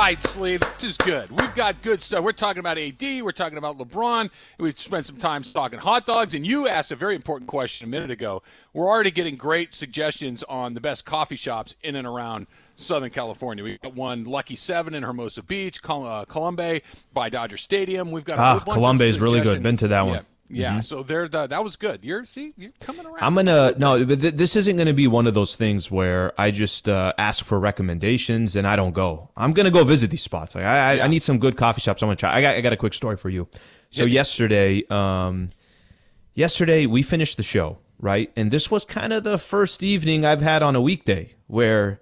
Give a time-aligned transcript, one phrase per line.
[0.00, 0.56] right, Slee.
[0.56, 1.30] This is good.
[1.30, 2.24] We've got good stuff.
[2.24, 3.02] We're talking about AD.
[3.22, 4.30] We're talking about LeBron.
[4.58, 6.32] We've spent some time talking hot dogs.
[6.32, 8.42] And you asked a very important question a minute ago.
[8.72, 13.62] We're already getting great suggestions on the best coffee shops in and around Southern California.
[13.62, 16.80] We've got one Lucky Seven in Hermosa Beach, Col- uh, Colombe
[17.12, 18.10] by Dodger Stadium.
[18.10, 19.62] We've got a Ah, whole bunch of Colombe is really good.
[19.62, 20.14] Been to that one.
[20.14, 20.20] Yeah.
[20.52, 22.04] Yeah, so there, the, that was good.
[22.04, 23.18] You're see, you're coming around.
[23.22, 26.50] I'm gonna no, but th- this isn't gonna be one of those things where I
[26.50, 29.30] just uh, ask for recommendations and I don't go.
[29.36, 30.54] I'm gonna go visit these spots.
[30.54, 31.04] Like I, I, Yeah.
[31.04, 32.02] I need some good coffee shops.
[32.02, 32.34] I'm gonna try.
[32.34, 33.48] I got, I got a quick story for you.
[33.90, 34.14] So Yeah.
[34.14, 35.48] yesterday, um,
[36.34, 38.30] yesterday we finished the show, right?
[38.36, 42.00] And this was kind of the first evening I've had on a weekday where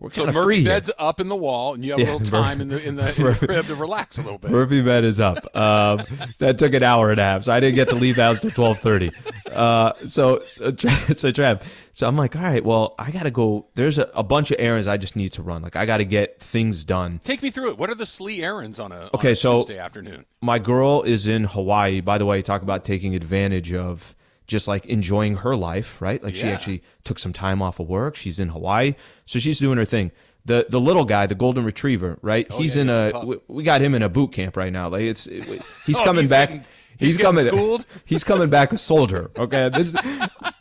[0.00, 0.60] we're so Murphy free.
[0.60, 0.64] here.
[0.74, 2.94] bed's up in the wall, and you have Yeah, a little time in the in
[2.96, 4.50] the, in the crib to relax a little bit.
[4.50, 5.38] Murphy bed is up.
[5.56, 6.04] Um,
[6.38, 8.40] that took an hour and a half, so I didn't get to leave the house
[8.40, 9.10] till twelve thirty.
[9.50, 13.66] Uh, so so so Trav, so I'm like, all right, well, I gotta go.
[13.74, 15.62] There's a, a bunch of errands I just need to run.
[15.62, 17.20] Like I gotta get things done.
[17.24, 17.78] Take me through it.
[17.78, 20.24] What are the Slee errands on a on Okay, a so- Tuesday afternoon?
[20.40, 22.00] My girl is in Hawaii.
[22.00, 24.14] By the way, talk about taking advantage of
[24.48, 26.20] just like enjoying her life, right?
[26.24, 28.16] Like she actually took some time off of work.
[28.16, 28.94] She's in Hawaii,
[29.26, 30.10] so she's doing her thing.
[30.44, 32.46] The the little guy, the golden retriever, right?
[32.50, 33.26] Oh, he's Oh, yeah, in yeah, a.
[33.26, 34.88] We, we got him in a boot camp right now.
[34.88, 35.44] Like it's it-
[35.86, 36.48] he's Oh, coming he's back.
[36.48, 36.64] getting-
[36.98, 37.46] he's getting coming.
[37.46, 37.84] schooled?
[38.06, 39.30] He's coming back a soldier.
[39.36, 39.94] Okay, this.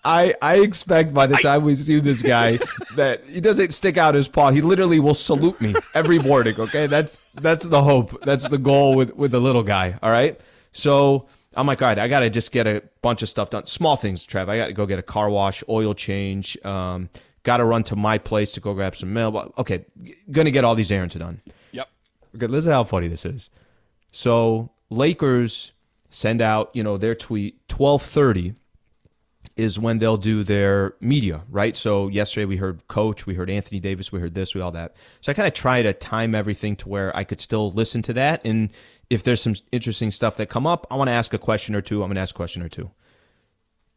[0.04, 2.60] I I expect by the time we see this guy
[2.96, 4.52] that he doesn't stick out his paw.
[4.52, 6.60] He literally will salute me every morning.
[6.60, 8.24] Okay, that's that's the hope.
[8.26, 9.98] That's the goal with with the little guy.
[10.04, 10.40] All right.
[10.74, 13.66] So I'm like, all right, I gotta just get a bunch of stuff done.
[13.66, 14.48] Small things, Trev.
[14.48, 16.56] I gotta go get a car wash, oil change.
[16.64, 17.10] Um,
[17.44, 19.32] gotta run to my place to go grab some mail.
[19.32, 19.86] But okay,
[20.32, 21.42] gonna get all these errands done.
[21.72, 21.90] Yep.
[22.36, 23.50] Okay, listen how funny this is.
[24.12, 25.74] So Lakers
[26.10, 28.54] send out, you know, their tweet twelve thirty
[29.56, 31.76] is when they'll do their media, right?
[31.76, 34.96] So yesterday we heard Coach, we heard Anthony Davis, we heard this, we all that.
[35.22, 38.14] So I kind of try to time everything to where I could still listen to
[38.14, 38.70] that, and
[39.10, 41.82] if there's some interesting stuff that come up, I want to ask a question or
[41.82, 42.04] two.
[42.04, 42.92] I'm going to ask a question or two.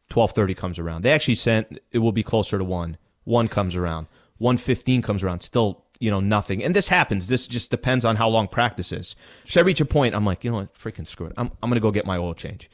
[0.09, 1.03] Twelve thirty comes around.
[1.03, 2.97] They actually sent it will be closer to one.
[3.23, 4.07] One comes around.
[4.37, 5.41] One fifteen comes around.
[5.41, 6.63] Still, you know, nothing.
[6.63, 7.27] And this happens.
[7.27, 9.15] This just depends on how long practice is.
[9.45, 10.13] So I reach a point.
[10.13, 10.73] I'm like, you know what?
[10.73, 11.33] Freaking screw it.
[11.37, 12.69] I'm I'm gonna go get my oil change.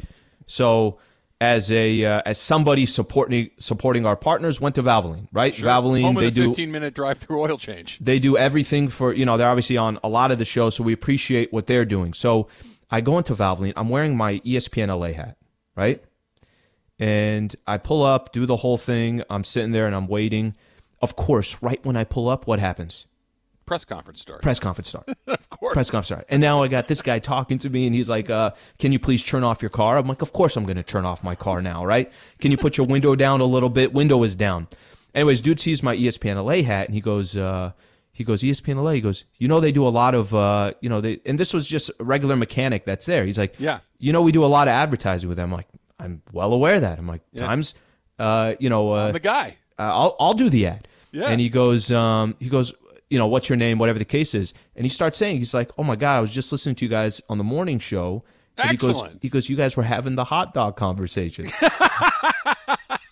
[0.48, 0.98] So
[1.40, 5.28] as a uh, as somebody supporting supporting our partners, went to Valvoline.
[5.32, 6.02] Right, Valvoline.
[6.02, 8.00] Home they the do 15 minute drive through oil change.
[8.02, 10.84] they do everything for you know they're obviously on a lot of the shows so
[10.84, 12.48] we appreciate what they're doing so
[12.90, 15.38] i go into valvoline i'm wearing my espn la hat
[15.76, 16.04] right
[17.00, 20.56] and i pull up do the whole thing i'm sitting there and i'm waiting
[21.02, 23.06] of course right when i pull up what happens
[23.68, 24.42] Press conference starts.
[24.42, 25.74] press conference start of course.
[25.74, 28.30] press conference start and now i got this guy talking to me and he's like
[28.30, 30.84] uh, can you please turn off your car i'm like of course i'm going to
[30.84, 33.94] turn off my car now right can you put your window down a little bit
[33.94, 34.68] window is down
[35.14, 37.72] anyways dude sees my espn la hat and he goes uh,
[38.14, 40.88] he goes espn la he goes you know they do a lot of uh, you
[40.90, 43.80] know they and this was just a regular mechanic that's there he's like Yeah.
[44.00, 45.68] you know we do a lot of advertising with them i'm like
[46.00, 47.76] i'm well aware of that i'm like times
[48.18, 49.58] uh, you know uh, I'm the guy.
[49.78, 50.88] uh, I'll I'll do the ad.
[51.12, 51.28] Yeah.
[51.30, 52.74] And he goes, um, he goes,
[53.10, 55.72] you know, what's your name, whatever the case is, and he starts saying, he's like,
[55.78, 58.24] oh my god, I was just listening to you guys on the morning show.
[58.58, 59.20] And he goes, Excellent.
[59.22, 61.48] he goes, you guys were having the hot dog conversation.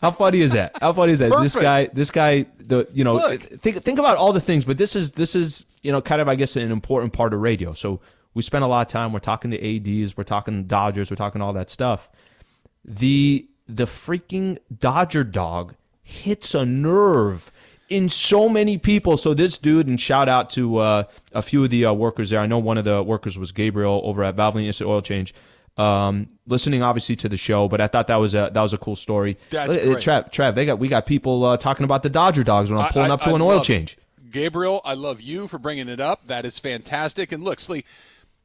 [0.02, 0.72] How funny is that?
[0.82, 1.32] How funny is that?
[1.42, 3.42] This guy, this guy, the you know, Look.
[3.62, 6.28] think think about all the things, but this is this is you know kind of
[6.28, 7.74] I guess an important part of radio.
[7.74, 8.02] So
[8.34, 9.14] we spend a lot of time.
[9.14, 12.10] We're talking to ads, we're talking Dodgers, we're talking all that stuff
[12.86, 17.52] the the freaking Dodger dog hits a nerve
[17.90, 19.18] in so many people.
[19.18, 21.04] So this dude, and shout out to uh,
[21.34, 22.40] a few of the uh, workers there.
[22.40, 25.34] I know one of the workers was Gabriel over at Valvoline Instant Oil Change.
[25.78, 28.78] Um, listening obviously to the show, but I thought that was a that was a
[28.78, 29.38] cool story.
[29.50, 29.98] That's great.
[29.98, 32.92] Trav, Trav, they got we got people uh, talking about the Dodger dogs when I'm
[32.92, 33.98] pulling I- up to I an oil change.
[34.32, 36.28] Gabriel, I love you for bringing it up.
[36.28, 37.32] That is fantastic.
[37.32, 37.86] And look, Slee,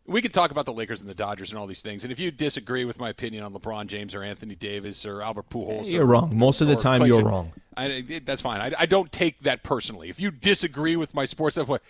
[0.07, 2.05] we could talk about the Lakers and the Dodgers and all these things.
[2.05, 5.51] And if you disagree with my opinion on LeBron James or Anthony Davis or Albert
[5.51, 6.37] Pujols, You're or- wrong.
[6.37, 7.53] Most of the time, you're wrong.
[7.77, 8.61] I, that's fine.
[8.61, 10.11] I, I don't take that personally.
[10.11, 11.81] If you disagree with my sports stuff,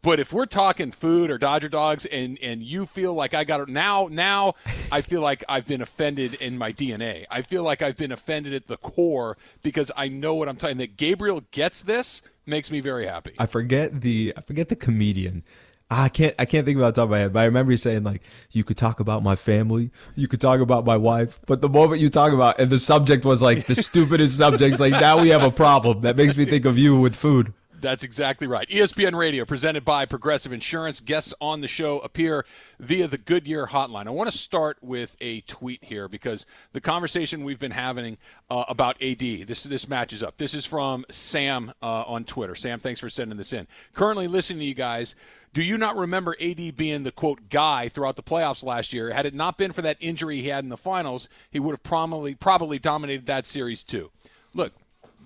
[0.00, 3.60] but if we're talking food or Dodger dogs, and and you feel like I got
[3.60, 4.54] it now, now
[4.92, 7.26] I feel like I've been offended in my DNA.
[7.30, 10.76] I feel like I've been offended at the core because I know what I'm talking.
[10.78, 13.34] That Gabriel gets this makes me very happy.
[13.38, 15.42] I forget the I forget the comedian.
[15.90, 17.78] I can't I can't think about the top of my head, but I remember you
[17.78, 21.62] saying like you could talk about my family, you could talk about my wife, but
[21.62, 25.20] the moment you talk about and the subject was like the stupidest subjects, like now
[25.20, 26.02] we have a problem.
[26.02, 27.54] That makes me think of you with food.
[27.80, 28.68] That's exactly right.
[28.68, 30.98] ESPN Radio, presented by Progressive Insurance.
[30.98, 32.44] Guests on the show appear
[32.80, 34.08] via the Goodyear hotline.
[34.08, 38.18] I want to start with a tweet here because the conversation we've been having
[38.50, 40.38] uh, about AD, this, this matches up.
[40.38, 42.56] This is from Sam uh, on Twitter.
[42.56, 43.68] Sam, thanks for sending this in.
[43.94, 45.14] Currently listening to you guys.
[45.52, 49.12] Do you not remember AD being the quote guy throughout the playoffs last year?
[49.12, 51.82] Had it not been for that injury he had in the finals, he would have
[51.82, 54.10] probably probably dominated that series too.
[54.52, 54.72] Look,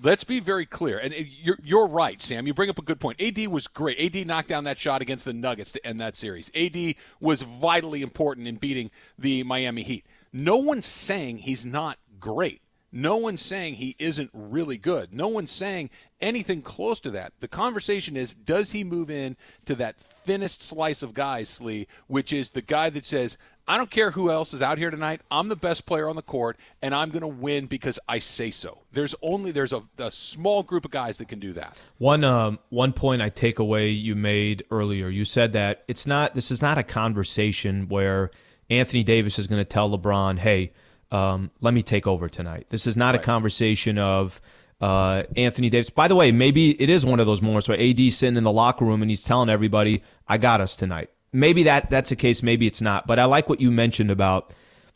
[0.02, 0.98] let's be very clear.
[0.98, 2.46] And you're, you're right, Sam.
[2.46, 3.20] You bring up a good point.
[3.20, 3.98] AD was great.
[3.98, 6.50] AD knocked down that shot against the Nuggets to end that series.
[6.54, 10.06] AD was vitally important in beating the Miami Heat.
[10.32, 12.62] No one's saying he's not great.
[12.94, 15.14] No one's saying he isn't really good.
[15.14, 15.88] No one's saying
[16.20, 17.32] anything close to that.
[17.40, 22.34] The conversation is does he move in to that thinnest slice of guys, Slee, which
[22.34, 25.20] is the guy that says, I don't care who else is out here tonight.
[25.30, 28.50] I'm the best player on the court, and I'm going to win because I say
[28.50, 28.82] so.
[28.92, 31.80] There's only there's a, a small group of guys that can do that.
[31.98, 35.08] One um, one point I take away you made earlier.
[35.08, 38.30] You said that it's not this is not a conversation where
[38.68, 40.72] Anthony Davis is going to tell LeBron, "Hey,
[41.12, 43.22] um, let me take over tonight." This is not right.
[43.22, 44.40] a conversation of
[44.80, 45.88] uh, Anthony Davis.
[45.88, 48.52] By the way, maybe it is one of those moments where AD sitting in the
[48.52, 52.42] locker room and he's telling everybody, "I got us tonight." Maybe that that's the case,
[52.42, 53.06] maybe it's not.
[53.06, 54.52] But I like what you mentioned about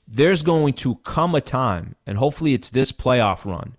[0.08, 3.76] there's going to come a time, and hopefully it's this playoff run.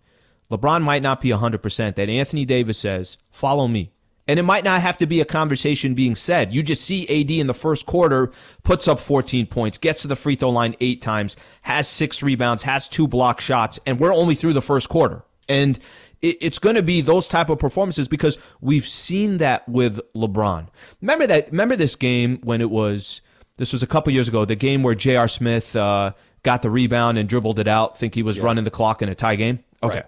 [0.52, 3.92] LeBron might not be 100%, that Anthony Davis says, follow me.
[4.30, 6.54] And it might not have to be a conversation being said.
[6.54, 8.32] You just see AD in the first quarter,
[8.64, 12.64] puts up 14 points, gets to the free throw line eight times, has six rebounds,
[12.64, 15.24] has two block shots, and we're only through the first quarter.
[15.48, 15.80] And
[16.22, 20.68] it's going to be those type of performances because we've seen that with LeBron.
[21.02, 21.52] Remember that?
[21.52, 23.22] Remember this game when it was?
[23.58, 24.46] This was a couple years ago.
[24.46, 25.28] The game where J.R.
[25.28, 27.98] Smith uh, got the rebound and dribbled it out.
[27.98, 28.46] Think he was yeah.
[28.46, 29.64] running the clock in a tie game.
[29.82, 29.98] Okay.
[29.98, 30.06] Right.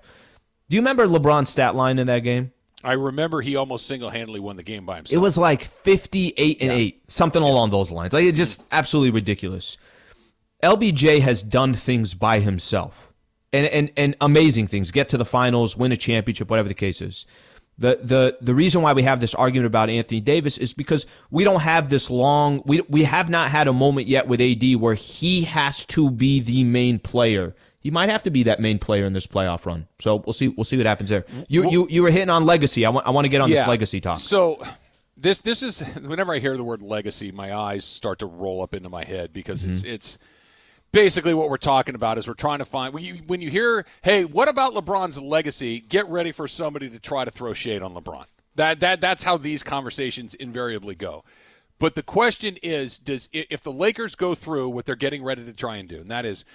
[0.70, 2.52] Do you remember LeBron's stat line in that game?
[2.84, 5.14] I remember he almost single handedly won the game by himself.
[5.14, 6.78] It was like fifty-eight and yeah.
[6.78, 7.50] eight, something yeah.
[7.50, 8.14] along those lines.
[8.14, 9.78] Like it's just absolutely ridiculous.
[10.64, 13.09] LBJ has done things by himself
[13.52, 17.02] and, and, and amazing things, get to the finals, win a championship, whatever the case
[17.02, 17.26] is.
[17.78, 21.46] The, the, the reason why we have this argument about Anthony Davis is because we
[21.46, 24.96] don't have this long, we, we have not had a moment yet with AD where
[24.96, 27.56] he has to be the main player.
[27.80, 29.88] He might have to be that main player in this playoff run.
[30.00, 31.24] So we'll see, we'll see what happens there.
[31.48, 32.86] You, well, you, you were hitting on legacy.
[32.86, 34.20] I want, I want to get on yeah, this legacy talk.
[34.20, 34.62] So
[35.16, 38.74] this, this is, whenever I hear the word legacy, my eyes start to roll up
[38.74, 39.72] into my head because mm-hmm.
[39.72, 40.20] it's, it's,
[40.92, 43.86] basically what we're talking about is we're trying to find when you, when you hear
[44.02, 45.80] hey what about lebron's legacy?
[45.80, 48.26] Get ready for somebody to try to throw shade on lebron.
[48.56, 51.24] That, that that's how these conversations invariably go.
[51.78, 55.54] But the question is does if the lakers go through what they're getting ready to
[55.54, 56.46] try and do and that is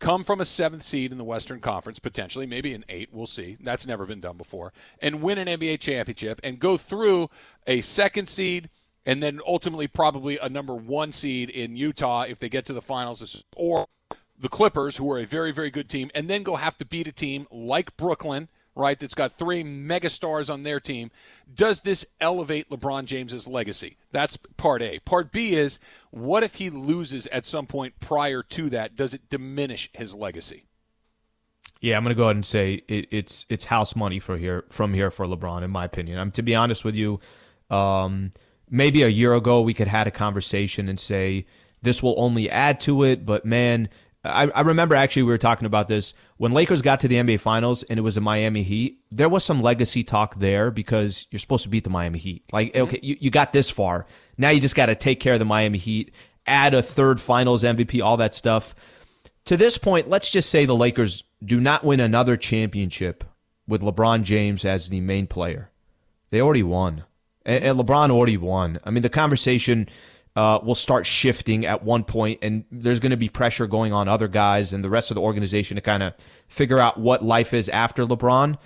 [0.00, 3.56] come from a seventh seed in the western conference potentially maybe an eight we'll see.
[3.60, 7.30] That's never been done before and win an nba championship and go through
[7.66, 8.68] a second seed
[9.06, 12.82] and then ultimately probably a number one seed in Utah if they get to the
[12.82, 13.86] finals, or
[14.38, 17.06] the Clippers, who are a very, very good team, and then go have to beat
[17.06, 21.10] a team like Brooklyn, right, that's got three megastars on their team.
[21.54, 23.96] Does this elevate LeBron James's legacy?
[24.10, 24.98] That's part A.
[25.00, 25.78] Part B is
[26.10, 28.96] what if he loses at some point prior to that?
[28.96, 30.64] Does it diminish his legacy?
[31.80, 34.64] Yeah, I'm going to go ahead and say it, it's it's house money for here
[34.70, 36.18] from here for LeBron, in my opinion.
[36.18, 37.20] I'm to be honest with you.
[37.68, 38.30] Um,
[38.70, 41.46] maybe a year ago we could have had a conversation and say
[41.82, 43.88] this will only add to it, but man,
[44.24, 47.40] I, I, remember actually we were talking about this when Lakers got to the NBA
[47.40, 49.00] Finals and it was a Miami Heat.
[49.12, 52.42] There was some legacy talk there because you're supposed to beat the Miami Heat.
[52.50, 54.06] Like, okay, you, you got this far.
[54.38, 56.14] Now you just got to take care of the Miami Heat,
[56.46, 58.74] add a third Finals MVP, all that stuff.
[59.46, 63.24] To this point, let's just say the Lakers do not win another championship
[63.68, 65.70] with LeBron James as the main player.
[66.30, 67.04] They already won
[67.44, 68.78] and, and LeBron already won.
[68.84, 69.88] I mean, the conversation
[70.36, 74.08] uh, will start shifting at one point, and there's going to be pressure going on
[74.08, 76.14] other guys and the rest of the organization to kind of
[76.48, 78.58] figure out what life is after LeBron.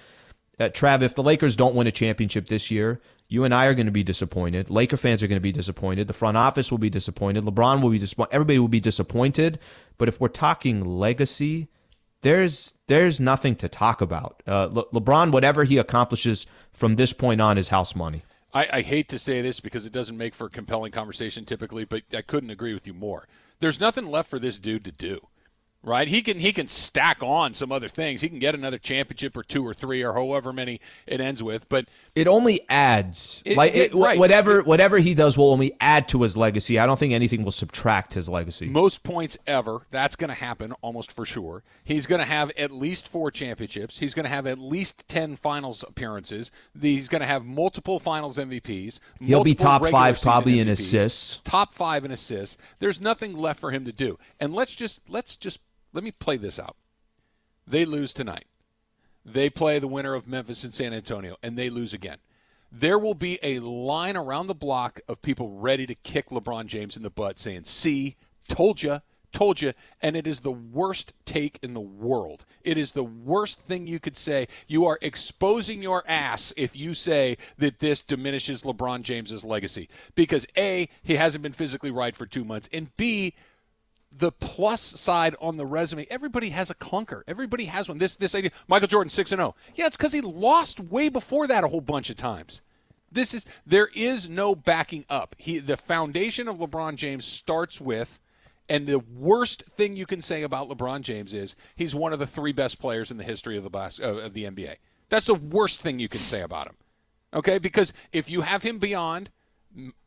[0.59, 3.75] Uh, Trav, if the Lakers don't win a championship this year, you and I are
[3.75, 4.71] going to be disappointed.
[4.71, 6.07] Laker fans are going to be disappointed.
[6.07, 7.45] The front office will be disappointed.
[7.45, 8.35] LeBron will be disappointed.
[8.35, 9.59] Everybody will be disappointed.
[9.99, 11.69] But if we're talking legacy,
[12.23, 14.43] there's there's nothing to talk about.
[14.47, 18.23] Uh, Le- LeBron, whatever he accomplishes from this point on, is house money.
[18.53, 21.85] I, I hate to say this because it doesn't make for a compelling conversation typically,
[21.85, 23.27] but I couldn't agree with you more.
[23.61, 25.28] There's nothing left for this dude to do.
[25.83, 26.09] Right?
[26.09, 28.21] He can he can stack on some other things.
[28.21, 31.69] He can get another championship or two or three or however many it ends with.
[31.69, 34.19] But it only adds It- like it- it, right.
[34.19, 36.79] whatever whatever he does will only add to his legacy.
[36.79, 38.67] I don't think anything will subtract his legacy.
[38.67, 39.87] most points ever.
[39.91, 41.63] That's going to happen almost for sure.
[41.85, 43.99] He's going to have at least four championships.
[43.99, 46.51] He's going to have at least 10 finals appearances.
[46.81, 48.99] He's going to have multiple finals MVPs.
[49.21, 51.39] He'll be top five probably in assists.
[51.45, 52.59] Top 5 in assists.
[52.79, 54.19] There's nothing left for him to do.
[54.41, 55.61] And let's just let's just
[55.93, 56.77] let me play this out.
[57.67, 58.47] They lose tonight.
[59.25, 62.19] They play the winner of Memphis and San Antonio, and they lose again.
[62.71, 66.97] There will be a line around the block of people ready to kick LeBron James
[66.97, 68.17] in the butt, saying, "See,
[68.49, 69.01] told you,
[69.33, 72.45] told you," and it is the worst take in the world.
[72.65, 74.49] It is the worst thing you could say.
[74.67, 80.47] You are exposing your ass if you say that this diminishes LeBron James's legacy because
[80.57, 83.35] a he hasn't been physically right for two months, and b
[84.11, 86.07] the plus side on the resume.
[86.11, 87.23] Everybody has a clunker.
[87.29, 87.99] Everybody has one.
[87.99, 88.51] This this idea.
[88.67, 89.55] Michael Jordan six and zero.
[89.75, 92.63] Yeah, it's because he lost way before that a whole bunch of times.
[93.11, 95.35] This is there is no backing up.
[95.39, 98.19] He the foundation of LeBron James starts with.
[98.71, 102.27] And the worst thing you can say about LeBron James is he's one of the
[102.27, 104.77] three best players in the history of the bas- uh, of the NBA.
[105.09, 106.77] That's the worst thing you can say about him.
[107.33, 109.31] Okay, because if you have him beyond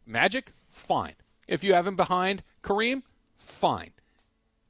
[0.06, 1.16] Magic, fine.
[1.48, 3.02] If you have him behind Kareem,
[3.44, 3.92] fine.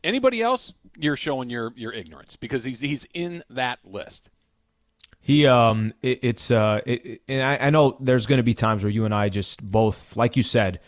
[0.03, 4.29] Anybody else, you're showing your your ignorance because he's he's in that list.
[5.19, 8.83] He um, it, it's uh, it, and I, I know there's going to be times
[8.83, 10.79] where you and I just both, like you said,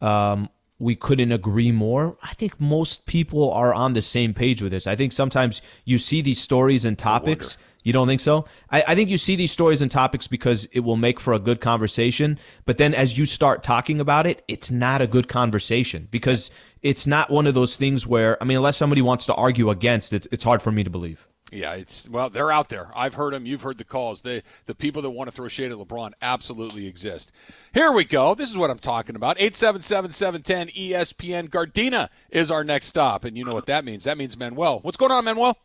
[0.00, 2.16] um, we couldn't agree more.
[2.22, 4.86] I think most people are on the same page with this.
[4.86, 7.58] I think sometimes you see these stories and topics.
[7.82, 8.46] You don't think so?
[8.70, 11.38] I, I think you see these stories and topics because it will make for a
[11.38, 12.38] good conversation.
[12.64, 16.50] But then as you start talking about it, it's not a good conversation because
[16.82, 20.12] it's not one of those things where, I mean, unless somebody wants to argue against
[20.12, 21.26] it, it's hard for me to believe.
[21.52, 22.88] Yeah, it's well, they're out there.
[22.96, 23.44] I've heard them.
[23.44, 24.22] You've heard the calls.
[24.22, 27.30] They, the people that want to throw shade at LeBron absolutely exist.
[27.74, 28.34] Here we go.
[28.34, 29.36] This is what I'm talking about.
[29.36, 31.50] 877-710 ESPN.
[31.50, 34.04] Gardena is our next stop, and you know what that means.
[34.04, 34.80] That means Manuel.
[34.80, 35.58] What's going on, Manuel?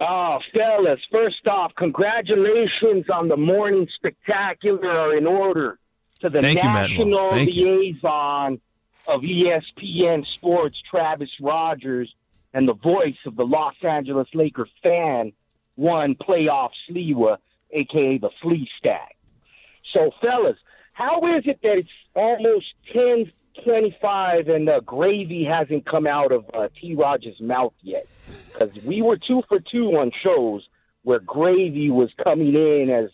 [0.00, 5.78] Oh, fellas, first off, congratulations on the morning spectacular are in order
[6.20, 7.90] to the Thank national you.
[7.90, 8.60] liaison
[9.08, 12.14] of ESPN Sports, Travis Rogers,
[12.54, 15.32] and the voice of the Los Angeles Laker fan,
[15.74, 17.38] one playoff Sliwa,
[17.72, 19.16] aka the Flea Stack.
[19.92, 20.58] So, fellas,
[20.92, 23.32] how is it that it's almost 10
[23.64, 26.94] 25 and the gravy hasn't come out of uh, T.
[26.94, 28.06] Rogers' mouth yet?
[28.52, 30.66] Because we were two for two on shows
[31.02, 33.10] where gravy was coming in as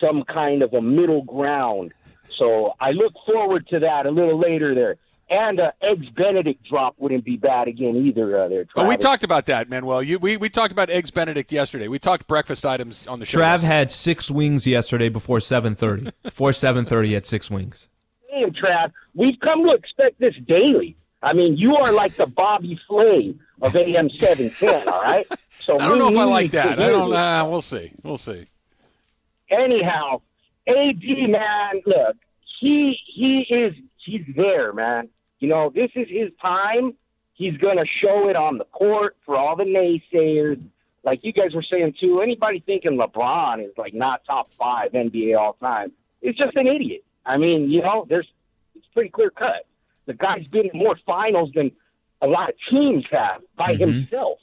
[0.00, 1.92] some kind of a middle ground.
[2.36, 4.96] So I look forward to that a little later there.
[5.30, 8.44] And uh, Eggs Benedict drop wouldn't be bad again either.
[8.44, 10.02] Uh, there, Oh, we talked about that, Manuel.
[10.02, 11.86] You, we, we talked about eggs Benedict yesterday.
[11.86, 13.38] We talked breakfast items on the show.
[13.38, 13.66] Trav yesterday.
[13.66, 16.12] had six wings yesterday before 7:30.
[16.22, 17.88] Before 7:30 at six wings.
[18.30, 20.96] Damn, Trav, we've come to expect this daily.
[21.22, 24.88] I mean, you are like the Bobby Flay of AM seven ten.
[24.88, 25.26] All right.
[25.60, 26.80] So I don't know if I like that.
[26.80, 27.12] I don't.
[27.12, 27.92] Uh, we'll see.
[28.02, 28.46] We'll see.
[29.50, 30.20] anyhow,
[30.66, 32.16] AD man, look,
[32.60, 33.74] he he is
[34.04, 35.08] he's there, man.
[35.40, 36.94] You know, this is his time.
[37.34, 40.60] He's gonna show it on the court for all the naysayers.
[41.04, 45.38] Like you guys were saying too, anybody thinking LeBron is like not top five NBA
[45.38, 47.04] all time is just an idiot.
[47.24, 48.26] I mean, you know, there's
[48.74, 49.66] it's pretty clear cut.
[50.06, 51.70] The guy's been in more finals than
[52.22, 54.38] a lot of teams have by himself.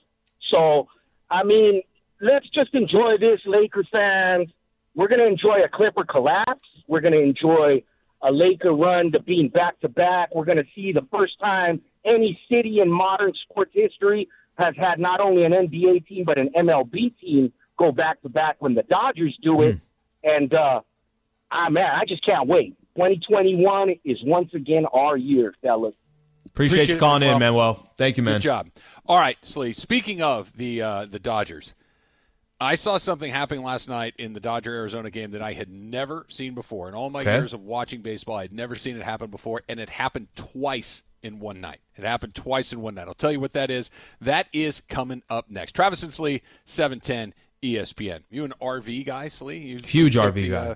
[0.50, 0.88] So,
[1.30, 1.82] I mean,
[2.22, 4.50] let's just enjoy this, Lakers fans.
[4.96, 6.68] We're going to enjoy a Clipper collapse.
[6.88, 7.84] We're going to enjoy
[8.22, 10.34] a Laker run to being back to back.
[10.34, 14.28] We're going to see the first time any city in modern sports history
[14.58, 18.56] has had not only an NBA team but an MLB team go back to back
[18.60, 19.80] when the Dodgers do it.
[20.24, 20.82] And uh,
[21.52, 22.78] ah man, I just can't wait.
[22.96, 25.94] 2021 is once again our year, fellas.
[26.56, 27.86] Appreciate, Appreciate you it, calling in, Manuel.
[27.98, 28.36] Thank you, man.
[28.36, 28.68] Good job.
[29.06, 29.74] All right, Slee.
[29.74, 31.76] Speaking of the uh, the Dodgers,
[32.62, 36.26] I saw something happening last night in the Dodger Arizona game that I had never
[36.30, 36.88] seen before.
[36.88, 37.36] In all my Okay.
[37.36, 41.04] years of watching baseball, I had never seen it happen before, and it happened twice
[41.22, 41.80] in one night.
[41.98, 43.10] It happened twice in one night.
[43.10, 43.92] I'll tell you what that is.
[44.22, 45.74] That is coming up next.
[45.76, 48.22] Travis and Slee, seven ten ESPN.
[48.30, 49.58] You an RV guy, Slee?
[49.58, 50.56] You Huge RV guy.
[50.56, 50.76] uh,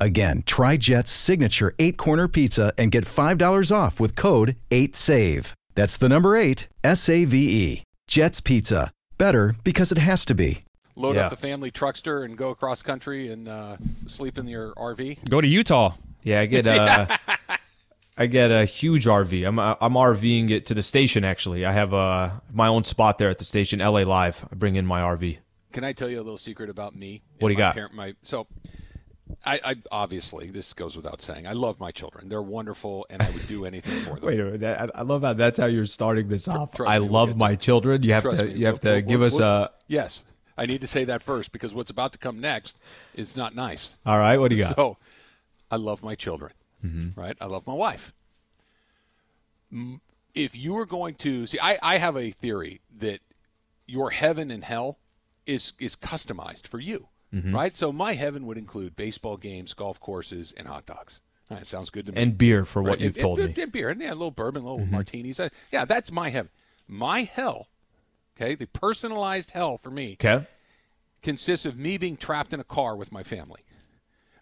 [0.00, 5.52] Again, try Jet's signature eight corner pizza and get $5 off with code 8SAVE.
[5.76, 7.36] That's the number eight, S A V
[7.74, 7.82] E.
[8.06, 8.90] Jet's Pizza.
[9.18, 10.60] Better because it has to be.
[10.96, 11.26] Load Yeah.
[11.26, 15.28] up the family truckster and go across country and uh, sleep in your RV.
[15.28, 15.94] Go to Utah.
[16.22, 17.06] Yeah, I get uh,
[18.16, 19.46] I get a huge RV.
[19.46, 21.24] I'm uh, I'm RVing it to the station.
[21.24, 24.46] Actually, I have uh, my own spot there at the station, LA Live.
[24.50, 25.38] I bring in my RV.
[25.72, 27.22] Can I tell you a little secret about me?
[27.40, 27.74] What do you my got?
[27.74, 28.46] Parent, my so,
[29.44, 31.46] I, I obviously this goes without saying.
[31.46, 32.28] I love my children.
[32.28, 34.26] They're wonderful, and I would do anything for them.
[34.28, 34.60] Wait a minute.
[34.60, 36.74] that- I love how that's how you're starting this off.
[36.74, 38.02] trust I me, we'll love to my children.
[38.02, 39.70] You have to me, you have we'll- to we'll- give us we'll- a.
[39.88, 40.24] Yes,
[40.58, 42.78] I need to say that first because what's about to come next
[43.14, 43.96] is not nice.
[44.06, 44.76] All right, what do you got?
[44.76, 44.98] So,
[45.70, 46.52] I love my children,
[46.84, 47.18] Mm-hmm.
[47.20, 47.36] right?
[47.40, 48.12] I love my wife.
[50.34, 53.20] If you are going to see, I, I have a theory that
[53.86, 54.98] your heaven and hell
[55.46, 57.54] is is customized for you, Mm-hmm.
[57.54, 57.74] right?
[57.74, 61.20] So my heaven would include baseball games, golf courses, and hot dogs.
[61.50, 62.22] That sounds good to me.
[62.22, 63.52] and beer for what you've and- told and, me.
[63.52, 63.60] Mm-hmm.
[63.62, 65.38] and beer, and yeah, a little bourbon, a little martinis.
[65.40, 66.50] Uh, yeah, that's my heaven.
[66.88, 67.68] My hell,
[68.36, 70.46] okay, the personalized hell for me Okay.
[71.22, 73.60] consists of me being trapped in a car with my family,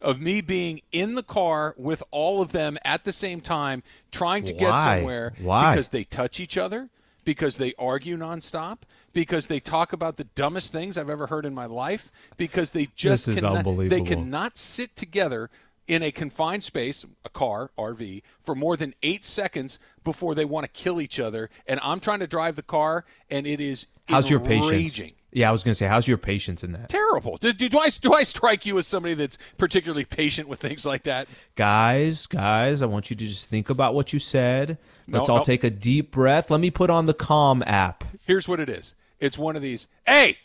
[0.01, 4.45] of me being in the car with all of them at the same time, trying
[4.45, 4.97] to get Why?
[4.99, 5.71] somewhere Why?
[5.73, 6.89] because they touch each other,
[7.25, 8.79] because they argue nonstop,
[9.13, 12.89] because they talk about the dumbest things I've ever heard in my life, because they
[12.97, 14.05] just This is cannot, unbelievable.
[14.05, 15.51] they cannot sit together
[15.89, 20.65] in a confined space, a car, RV, for more than eight seconds before they want
[20.65, 21.51] to kill each other.
[21.67, 25.01] And I'm trying to drive the car, and it is How's your patience?
[25.33, 27.37] Enraging Yeah, I was gonna say, how's your patience in that, terrible.
[27.39, 30.85] Do, do, do I do I strike you as somebody that's particularly patient with things
[30.87, 31.29] like that?
[31.57, 32.27] guys?
[32.27, 34.79] Guys, I want you to just think about what you said.
[35.09, 35.45] Let's No, all no.
[35.45, 36.51] take a deep breath.
[36.51, 38.05] Let me put on the Calm app.
[38.27, 38.95] Here's what it is.
[39.21, 39.87] It's one of these.
[40.07, 40.39] Hey,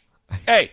[0.46, 0.72] hey,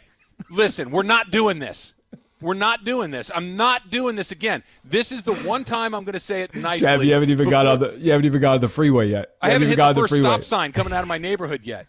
[0.50, 1.94] listen, we're not doing this.
[2.40, 3.30] We're not doing this.
[3.35, 4.62] I'm not doing this again.
[4.85, 6.87] This is the one time I'm going to say it nicely.
[6.87, 9.30] Jab, you haven't even got on the you haven't even got on the freeway yet.
[9.30, 10.28] You I haven't even hit got the on first freeway.
[10.28, 11.87] stop sign coming out of my neighborhood yet.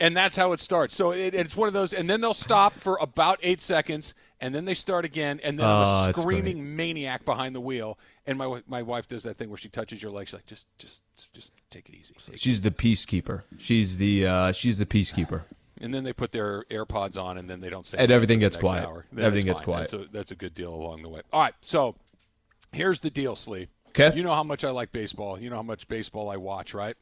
[0.00, 0.94] And that's how it starts.
[0.94, 4.54] So it, it's one of those, and then they'll stop for about eight seconds, and
[4.54, 7.98] then they start again, and then Oh, I'm a screaming maniac behind the wheel.
[8.26, 10.26] And my my wife does that thing where she touches your leg.
[10.28, 12.14] She's like, just just just take it easy.
[12.18, 13.42] Take it She's the peacekeeper.
[13.58, 15.42] She's the uh, she's the peacekeeper.
[15.80, 17.96] and then they put their AirPods on, and then they don't say.
[17.98, 18.84] And anything everything gets quiet.
[18.84, 19.06] hour.
[19.16, 19.90] Everything gets quiet.
[19.90, 21.22] That's a, that's a good deal along the way.
[21.32, 21.94] All right, so
[22.72, 23.68] here's the deal, Slee.
[23.94, 24.12] 'Kay.
[24.16, 25.40] You know how much I like baseball.
[25.40, 26.96] You know how much baseball I watch, right?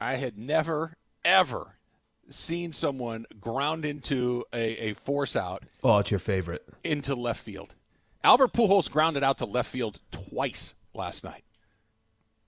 [0.00, 0.94] I had never
[1.24, 1.76] ever
[2.28, 6.64] seen someone ground into a, a force out Oh, it's your favorite.
[6.82, 7.74] into left field.
[8.22, 11.44] Albert Pujols grounded out to left field twice last night.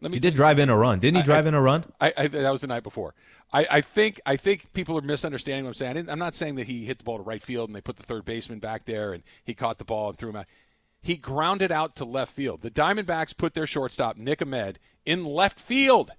[0.00, 1.22] Let me He did drive in a run, didn't he?
[1.22, 1.84] Drive in a run.
[2.00, 3.14] I, I that was the night before.
[3.52, 6.08] I, I think I think people are misunderstanding what I'm saying.
[6.08, 7.96] I I'm not saying that he hit the ball to right field and they put
[7.96, 10.46] the third baseman back there and he caught the ball and threw him out.
[11.02, 12.62] He grounded out to left field.
[12.62, 16.12] The Diamondbacks put their shortstop Nick Ahmed in left field.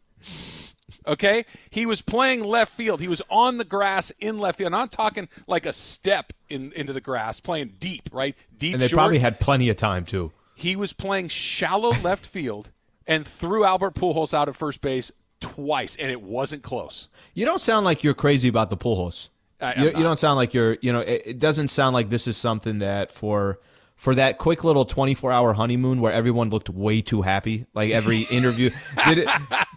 [1.06, 3.00] Okay, he was playing left field.
[3.00, 4.68] He was on the grass in left field.
[4.68, 8.36] And I'm talking like a step in into the grass, playing deep, right?
[8.58, 8.74] Deep.
[8.74, 8.98] And they short.
[8.98, 10.34] probably had plenty of time too.
[10.54, 12.72] He was playing shallow left field
[13.06, 17.08] and threw Albert Pujols out at first base twice, and it wasn't close.
[17.34, 19.30] You don't sound like you're crazy about the horse.
[19.62, 20.78] I- you, you don't sound like you're.
[20.82, 23.60] You know, it, it doesn't sound like this is something that for
[23.98, 27.66] for that quick little 24 hour honeymoon where everyone looked way too happy.
[27.74, 28.70] Like every interview,
[29.06, 29.28] did it,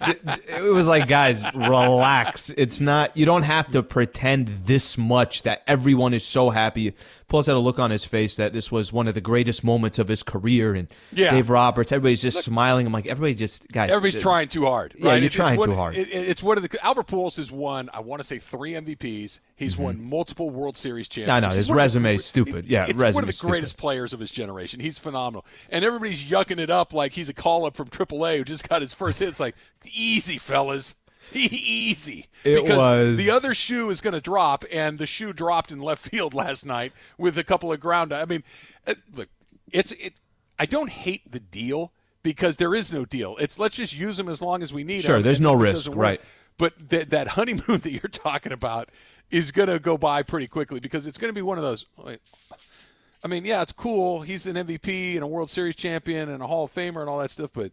[0.04, 2.50] did- it was like, guys, relax.
[2.56, 3.16] It's not.
[3.16, 6.94] You don't have to pretend this much that everyone is so happy.
[7.30, 9.98] Paul's had a look on his face that this was one of the greatest moments
[9.98, 11.30] of his career, and Yeah.
[11.30, 12.86] Dave Roberts, everybody's just smiling.
[12.86, 13.88] I'm like, everybody just guys.
[13.90, 14.94] Everybody's just- trying too hard.
[14.98, 15.96] Yeah, you're It's trying one- too hard.
[15.96, 17.88] it- it- it's one of the Albert Pujols has won.
[17.94, 19.40] I want to say three MVPs.
[19.56, 21.30] He's won multiple World Series championships.
[21.30, 21.44] Mm-hmm.
[21.44, 22.66] I know, his resume is stupid.
[22.66, 23.50] Yeah, it's one of the resume's stupid.
[23.50, 24.80] greatest players of his generation.
[24.80, 28.44] He's phenomenal, and everybody's yucking it up like he's a call up from AAA who
[28.44, 29.28] just got his first hit.
[29.28, 29.54] It's like
[29.94, 30.96] easy, fellas.
[31.34, 35.70] Easy, It because was- the other shoe is going to drop, and the shoe dropped
[35.72, 38.12] in left field last night with a couple of ground.
[38.12, 38.42] I mean,
[38.86, 39.28] uh, look,
[39.72, 40.14] it's it.
[40.58, 43.36] I don't hate the deal because there is no deal.
[43.38, 45.02] It's let's just use them as long as we need.
[45.02, 46.20] Sure, them, there's no risk, right.
[46.58, 48.90] But that that honeymoon that you're talking about
[49.30, 51.86] is going to go by pretty quickly because it's going to be one of those.
[53.22, 54.22] I mean, yeah, it's cool.
[54.22, 57.18] He's an MVP and a World Series champion and a Hall of Famer and all
[57.18, 57.70] that stuff, but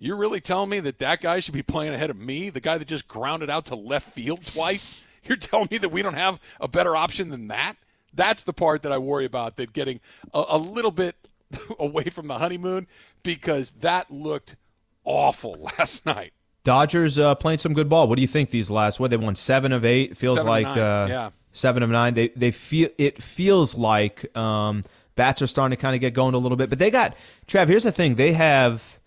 [0.00, 2.78] you're really telling me that that guy should be playing ahead of me, the guy
[2.78, 4.96] that just grounded out to left field twice?
[5.24, 7.74] You're telling me that we don't have a better option than that?
[8.14, 10.00] That's the part that I worry about, that getting
[10.32, 11.14] a, a little bit
[11.78, 12.86] away from the honeymoon
[13.22, 14.56] because that looked
[15.04, 16.32] awful last night.
[16.64, 18.08] Dodgers uh, playing some good ball.
[18.08, 18.98] What do you think these last?
[18.98, 20.16] What they won seven of eight.
[20.16, 21.30] Feels Seven like uh, yeah.
[21.52, 22.14] seven of nine.
[22.14, 24.82] They they feel it feels like um,
[25.16, 26.70] bats are starting to kind of get going a little bit.
[26.70, 27.68] But they got Trav.
[27.68, 28.99] Here's the thing: they have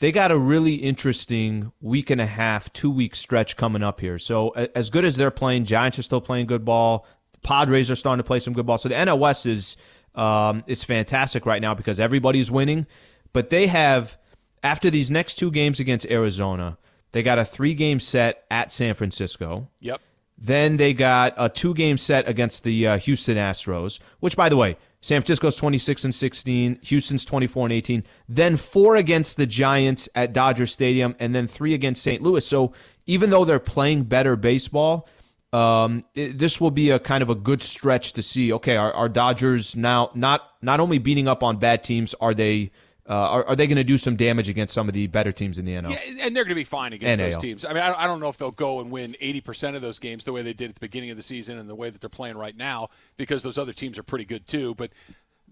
[0.00, 4.18] they got a really interesting week and a half, two week stretch coming up here.
[4.18, 7.06] So as good as they're playing, Giants are still playing good ball.
[7.42, 8.78] Padres are starting to play some good ball.
[8.78, 9.76] So the NL West is
[10.14, 12.86] um, is fantastic right now because everybody's winning.
[13.32, 14.18] But they have
[14.62, 16.78] after these next two games against Arizona,
[17.12, 19.68] they got a three game set at San Francisco.
[19.80, 20.00] Yep.
[20.40, 24.56] Then they got a two game set against the uh, Houston Astros, which, by the
[24.56, 30.08] way, San Francisco's 26 and 16, Houston's 24 and 18, then four against the Giants
[30.14, 32.22] at Dodger Stadium, and then three against St.
[32.22, 32.44] Louis.
[32.46, 32.72] So
[33.06, 35.08] even though they're playing better baseball,
[35.52, 38.52] um, it, this will be a kind of a good stretch to see.
[38.52, 42.70] Okay, are, Dodgers now not not only beating up on bad teams, are they
[43.08, 45.58] uh, are, are, they going to do some damage against some of the better teams
[45.58, 45.90] in the NL?
[45.90, 47.30] Yeah, and they're going to be fine against NAL.
[47.30, 47.64] those teams.
[47.64, 50.24] I mean, I, I don't know if they'll go and win 80% of those games
[50.24, 52.10] the way they did at the beginning of the season and the way that they're
[52.10, 54.74] playing right now because those other teams are pretty good too.
[54.74, 54.90] But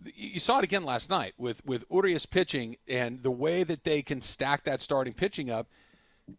[0.04, 4.02] you saw it again last night with, with Urias pitching and the way that they
[4.02, 5.68] can stack that starting pitching up.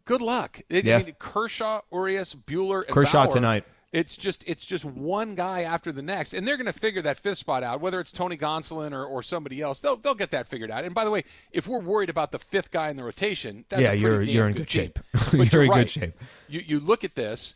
[0.05, 0.61] Good luck.
[0.69, 0.97] It, yeah.
[0.97, 3.63] I mean, Kershaw, Urias, Buehler, Kershaw Bauer, tonight.
[3.97, 7.17] It's just it's just one guy after the next, and they're going to figure that
[7.17, 7.81] fifth spot out.
[7.81, 10.85] Whether it's Tony Gonsolin or, or somebody else, they'll they'll get that figured out.
[10.85, 13.81] And by the way, if we're worried about the fifth guy in the rotation, that's
[13.81, 14.99] yeah, you're you're in good, shape.
[15.33, 15.79] you're, you're in right.
[15.79, 16.13] good shape.
[16.47, 17.55] You you look at this,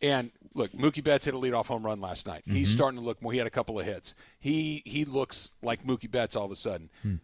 [0.00, 2.42] and look, Mookie Betts hit a leadoff home run last night.
[2.42, 2.54] Mm-hmm.
[2.54, 3.32] He's starting to look more.
[3.32, 4.14] He had a couple of hits.
[4.38, 6.88] He he looks like Mookie Betts all of a sudden.
[7.02, 7.16] Hmm.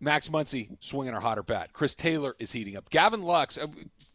[0.00, 1.72] Max Muncy swinging a hotter bat.
[1.72, 2.88] Chris Taylor is heating up.
[2.90, 3.58] Gavin Lux.
[3.58, 3.66] Uh,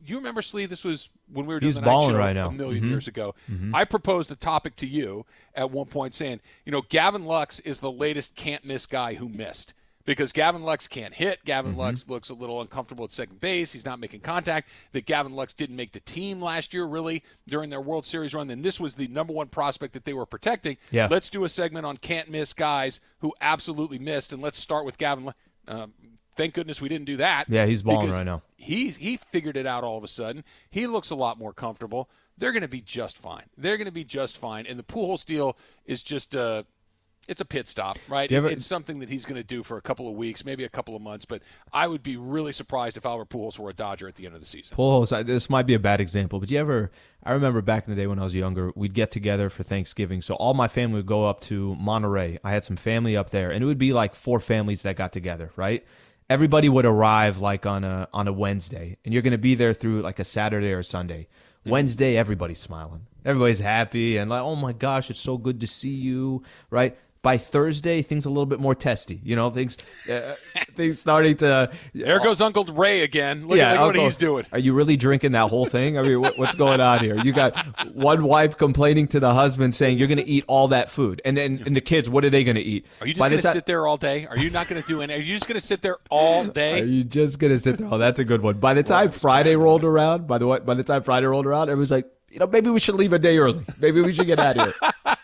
[0.05, 0.65] you remember, Slee?
[0.65, 2.49] This was when we were doing He's the night show right now.
[2.49, 2.89] a 1000000 mm-hmm.
[2.89, 3.35] years ago.
[3.51, 3.75] Mm-hmm.
[3.75, 7.79] I proposed a topic to you at one point, saying, you know, Gavin Lux is
[7.79, 9.73] the latest can't miss guy who missed
[10.05, 11.43] because Gavin Lux can't hit.
[11.45, 11.81] Gavin mm-hmm.
[11.81, 13.73] Lux looks a little uncomfortable at second base.
[13.73, 14.69] He's not making contact.
[14.91, 18.47] That Gavin Lux didn't make the team last year, really, during their World Series run.
[18.47, 20.77] Then this was the number one prospect that they were protecting.
[20.91, 21.07] Yeah.
[21.09, 24.97] Let's do a segment on can't miss guys who absolutely missed, and let's start with
[24.97, 25.33] Gavin.
[25.67, 25.93] Um,
[26.35, 27.49] thank goodness we didn't do that.
[27.49, 28.41] Yeah, he's balling right now.
[28.55, 30.43] He's he figured it out all of a sudden.
[30.69, 32.09] He looks a lot more comfortable.
[32.37, 33.45] They're going to be just fine.
[33.57, 34.65] They're going to be just fine.
[34.65, 36.65] And the Pujols deal is just a
[37.27, 38.31] it's a pit stop, right?
[38.31, 40.69] Ever, it's something that he's going to do for a couple of weeks, maybe a
[40.69, 41.25] couple of months.
[41.25, 44.35] But I would be really surprised if Albert Pujols were a Dodger at the end
[44.35, 44.75] of the season.
[44.75, 46.91] Pujols, this might be a bad example, but you ever?
[47.23, 50.21] I remember back in the day when I was younger, we'd get together for Thanksgiving.
[50.21, 52.39] So all my family would go up to Monterey.
[52.43, 55.11] I had some family up there, and it would be like four families that got
[55.11, 55.85] together, right?
[56.29, 59.73] everybody would arrive like on a on a Wednesday, and you're going to be there
[59.73, 61.27] through like a Saturday or Sunday.
[61.61, 61.69] Mm-hmm.
[61.69, 65.93] Wednesday, everybody's smiling, everybody's happy, and like, oh my gosh, it's so good to see
[65.93, 66.97] you, right?
[67.23, 69.19] By Thursday, things a little bit more testy.
[69.23, 69.77] You know, things
[70.11, 70.35] uh,
[70.75, 71.71] things starting to.
[71.93, 73.47] There goes Uncle Ray again.
[73.47, 74.45] Look yeah, at Uncle, what he's doing.
[74.51, 75.97] Are you really drinking that whole thing?
[75.97, 77.17] I mean, what, what's going on here?
[77.17, 77.55] You got
[77.95, 81.37] one wife complaining to the husband saying you're going to eat all that food, and
[81.37, 82.85] then and the kids, what are they going to eat?
[82.99, 84.27] Are you just going to sit there all day?
[84.27, 85.13] Are you not going to do any?
[85.13, 86.81] Are you just going to sit there all day?
[86.81, 87.87] Are you just going to sit there?
[87.89, 88.59] Oh, that's a good one.
[88.59, 91.69] By the time Friday rolled around, by the way, by the time Friday rolled around,
[91.69, 93.63] it was like, you know, maybe we should leave a day early.
[93.79, 95.15] Maybe we should get out of here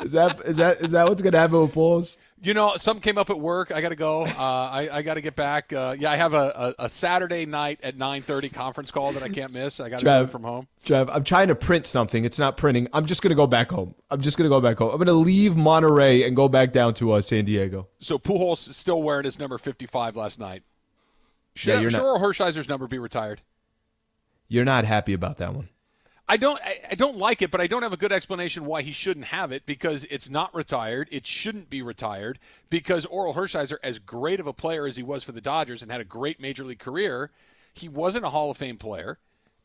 [0.00, 2.16] is that is that is that what's gonna happen with Pujols?
[2.42, 3.70] You know, some came up at work.
[3.70, 4.24] I got to go.
[4.24, 5.72] Uh, I, I got to get back.
[5.72, 9.22] Uh, yeah, I have a, a, a, Saturday night at nine thirty conference call that
[9.22, 9.78] I can't miss.
[9.78, 10.66] I got to do from home.
[10.84, 12.24] Trev, I'm trying to print something.
[12.24, 12.88] It's not printing.
[12.92, 13.94] I'm just gonna go back home.
[14.10, 14.90] I'm just gonna go back home.
[14.90, 17.86] I'm gonna leave Monterey and go back down to uh, San Diego.
[18.00, 20.64] So Pujols still wearing his number 55 last night.
[21.54, 23.42] Should, yeah, you're sure not, Hershiser's number be retired?
[24.48, 25.68] You're not happy about that one.
[26.32, 28.80] I don't I, I, don't like it, but I don't have a good explanation why
[28.80, 31.08] he shouldn't have it because it's not retired.
[31.10, 32.38] It shouldn't be retired
[32.70, 35.92] because Oral Hershiser, as great of a player as he was for the Dodgers and
[35.92, 37.30] had a great major league career,
[37.74, 39.18] he wasn't a Hall of Fame player.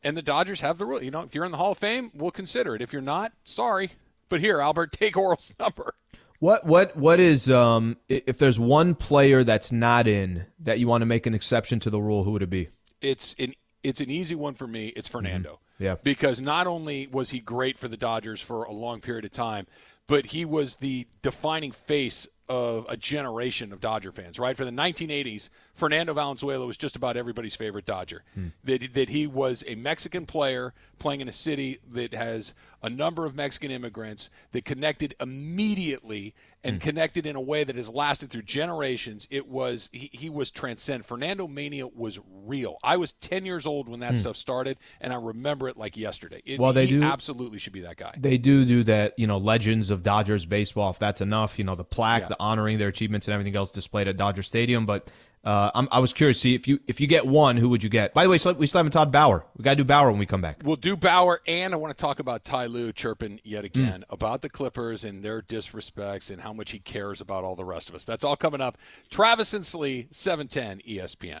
[0.04, 1.02] And the Dodgers have the rule.
[1.02, 2.82] You know, if you're in the Hall of Fame, we'll consider it.
[2.82, 3.92] If you're not, sorry.
[4.28, 5.94] But here, Albert, take Oral's number.
[6.38, 11.00] What what what is um if there's one player that's not in that you want
[11.00, 12.68] to make an exception to the rule, who would it be?
[13.00, 14.88] It's an it's an easy one for me.
[14.88, 15.54] It's Fernando.
[15.54, 15.67] Mm-hmm.
[15.78, 15.96] Yeah.
[16.02, 19.66] Because not only was he great for the Dodgers for a long period of time,
[20.06, 24.56] but he was the defining face of a generation of Dodger fans, right?
[24.56, 28.24] For the 1980s, Fernando Valenzuela was just about everybody's favorite Dodger.
[28.34, 28.48] Hmm.
[28.64, 33.24] That, that he was a Mexican player playing in a city that has a number
[33.24, 36.80] of Mexican immigrants that connected immediately and hmm.
[36.80, 39.28] connected in a way that has lasted through generations.
[39.30, 41.06] It was he, he was transcend.
[41.06, 42.78] Fernando Mania was real.
[42.82, 44.16] I was 10 years old when that hmm.
[44.16, 46.42] stuff started, and I remember it like yesterday.
[46.44, 48.14] It, well, they do absolutely should be that guy.
[48.18, 49.16] They do do that.
[49.16, 50.90] You know, legends of Dodgers baseball.
[50.90, 52.28] If that's enough, you know, the plaque, yeah.
[52.28, 55.08] the honoring their achievements and everything else displayed at Dodger Stadium, but
[55.48, 58.12] Uh, i was curious see if you if you get one, who would you get?
[58.12, 59.46] By the way, we still haven't talked Bauer.
[59.56, 60.60] We got to do Bauer when we come back.
[60.62, 64.12] We'll do Bauer, and I want to talk about Ty Lue chirping yet again mm.
[64.12, 67.88] about the Clippers and their disrespects and how much he cares about all the rest
[67.88, 68.04] of us.
[68.04, 68.76] That's all coming up.
[69.08, 71.40] Travis and Slee, seven ten ESPN.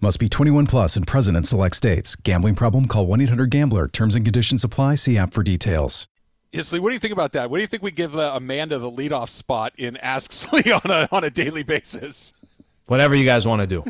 [0.00, 2.14] Must be 21 plus and present in select states.
[2.16, 2.86] Gambling problem?
[2.86, 3.88] Call 1 800 GAMBLER.
[3.88, 4.96] Terms and conditions apply.
[4.96, 6.08] See app for details.
[6.60, 7.50] Slee, what do you think about that?
[7.50, 10.90] What do you think we give uh, Amanda the leadoff spot in Ask Slee on
[10.90, 12.32] a on a daily basis?
[12.86, 13.84] Whatever you guys want to do,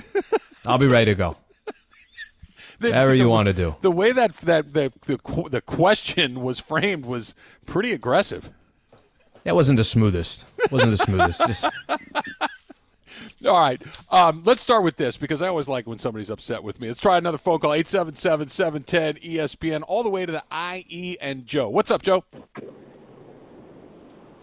[0.64, 1.36] I'll be ready to go.
[2.78, 3.74] the, Whatever the, you want to do.
[3.82, 5.18] The way that that the, the
[5.50, 7.34] the question was framed was
[7.66, 8.48] pretty aggressive.
[9.42, 10.46] That wasn't the smoothest.
[10.70, 11.46] wasn't the smoothest.
[11.46, 11.66] Just
[13.46, 13.82] all right.
[14.10, 16.88] Um, let's start with this because I always like when somebody's upset with me.
[16.88, 21.46] Let's try another phone call 877 710 ESPN all the way to the IE and
[21.46, 21.68] Joe.
[21.68, 22.24] What's up, Joe?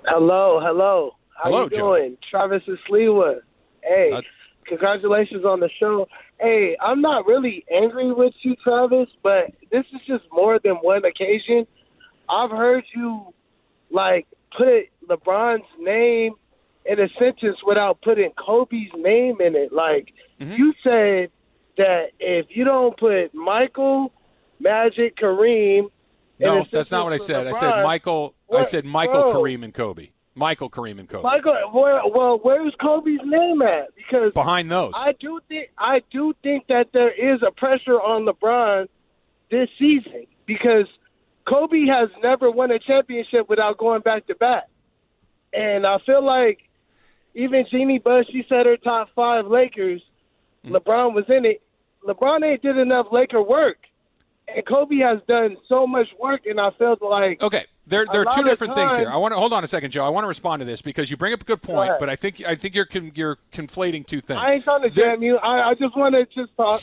[0.05, 1.11] Hello, hello.
[1.35, 2.11] How hello, you doing?
[2.11, 2.27] Joe.
[2.29, 3.41] Travis is Sleewood.
[3.83, 4.21] Hey, uh,
[4.65, 6.07] congratulations on the show.
[6.39, 11.05] Hey, I'm not really angry with you, Travis, but this is just more than one
[11.05, 11.67] occasion.
[12.29, 13.33] I've heard you
[13.91, 16.33] like put LeBron's name
[16.85, 19.71] in a sentence without putting Kobe's name in it.
[19.71, 20.53] Like mm-hmm.
[20.53, 21.31] you said
[21.77, 24.11] that if you don't put Michael,
[24.59, 25.89] Magic, Kareem.
[26.39, 27.47] No, that's not what I said.
[27.47, 28.35] LeBron, I said Michael.
[28.55, 30.09] I said Michael, bro, Kareem, and Kobe.
[30.33, 31.23] Michael, Kareem, and Kobe.
[31.23, 33.93] Michael, where, well, where's Kobe's name at?
[33.95, 38.25] Because behind those, I do think I do think that there is a pressure on
[38.25, 38.87] LeBron
[39.49, 40.87] this season because
[41.47, 44.67] Kobe has never won a championship without going back to back,
[45.53, 46.59] and I feel like
[47.33, 50.01] even Jeanie Buss, she said her top five Lakers.
[50.65, 50.75] Mm-hmm.
[50.75, 51.61] LeBron was in it.
[52.05, 53.77] LeBron ain't did enough Laker work,
[54.47, 57.65] and Kobe has done so much work, and I felt like okay.
[57.87, 59.09] There, there are two different time, things here.
[59.09, 60.05] I want to hold on a second, Joe.
[60.05, 62.15] I want to respond to this because you bring up a good point, but I
[62.15, 64.39] think I think you're you're conflating two things.
[64.41, 65.37] I ain't trying to jam you.
[65.37, 66.81] I, I just want to just talk.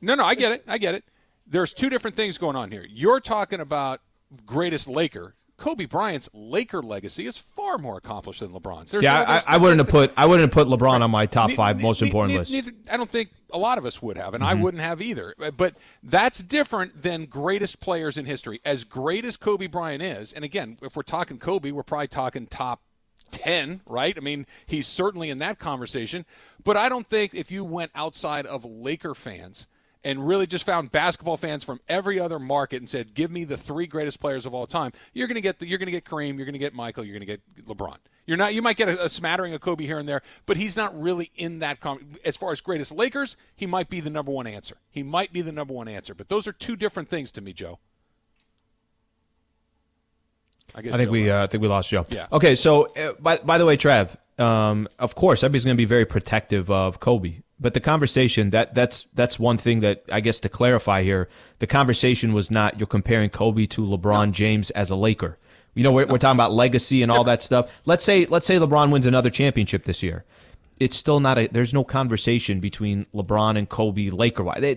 [0.00, 0.64] No, no, I get it.
[0.66, 1.04] I get it.
[1.46, 2.86] There's two different things going on here.
[2.88, 4.00] You're talking about
[4.46, 5.34] greatest Laker.
[5.58, 8.92] Kobe Bryant's Laker legacy is far more accomplished than LeBron's.
[8.92, 11.26] There's yeah, no, I, I, wouldn't have put I wouldn't have put LeBron on my
[11.26, 12.70] top five most important list.
[12.88, 14.50] I don't think a lot of us would have, and mm-hmm.
[14.50, 15.34] I wouldn't have either.
[15.56, 18.60] But that's different than greatest players in history.
[18.64, 22.46] As great as Kobe Bryant is, and again, if we're talking Kobe, we're probably talking
[22.46, 22.80] top
[23.32, 24.14] 10, right?
[24.16, 26.24] I mean, he's certainly in that conversation.
[26.62, 29.66] But I don't think if you went outside of Laker fans–
[30.04, 33.56] and really just found basketball fans from every other market and said, "Give me the
[33.56, 36.04] three greatest players of all time," you're going to get the, you're going to get
[36.04, 37.96] Kareem, you're going to get Michael, you're going to get LeBron.
[38.28, 38.52] You're not.
[38.52, 41.30] You might get a, a, smattering of Kobe here and there, but he's not really
[41.36, 41.80] in that.
[41.80, 44.76] Com- as far as greatest Lakers, he might be the number one answer.
[44.90, 46.14] He might be the number one answer.
[46.14, 47.78] But those are two different things to me, Joe.
[50.74, 52.04] I, I think Joe we uh, I think we lost Joe.
[52.10, 52.26] Yeah.
[52.30, 52.54] Okay.
[52.54, 56.04] So uh, by by the way, Trev, um, of course, everybody's going to be very
[56.04, 60.48] protective of Kobe but the conversation that that's that's one thing that I guess to
[60.48, 64.32] clarify here, the conversation was not you're comparing Kobe to LeBron no.
[64.32, 65.38] James as a Laker.
[65.74, 66.12] You know, we're, no.
[66.12, 67.70] we're talking about legacy and all that stuff.
[67.84, 70.24] Let's say let's say LeBron wins another championship this year.
[70.80, 71.48] It's still not a.
[71.48, 74.44] There's no conversation between LeBron and Kobe Laker.
[74.44, 74.76] Wise.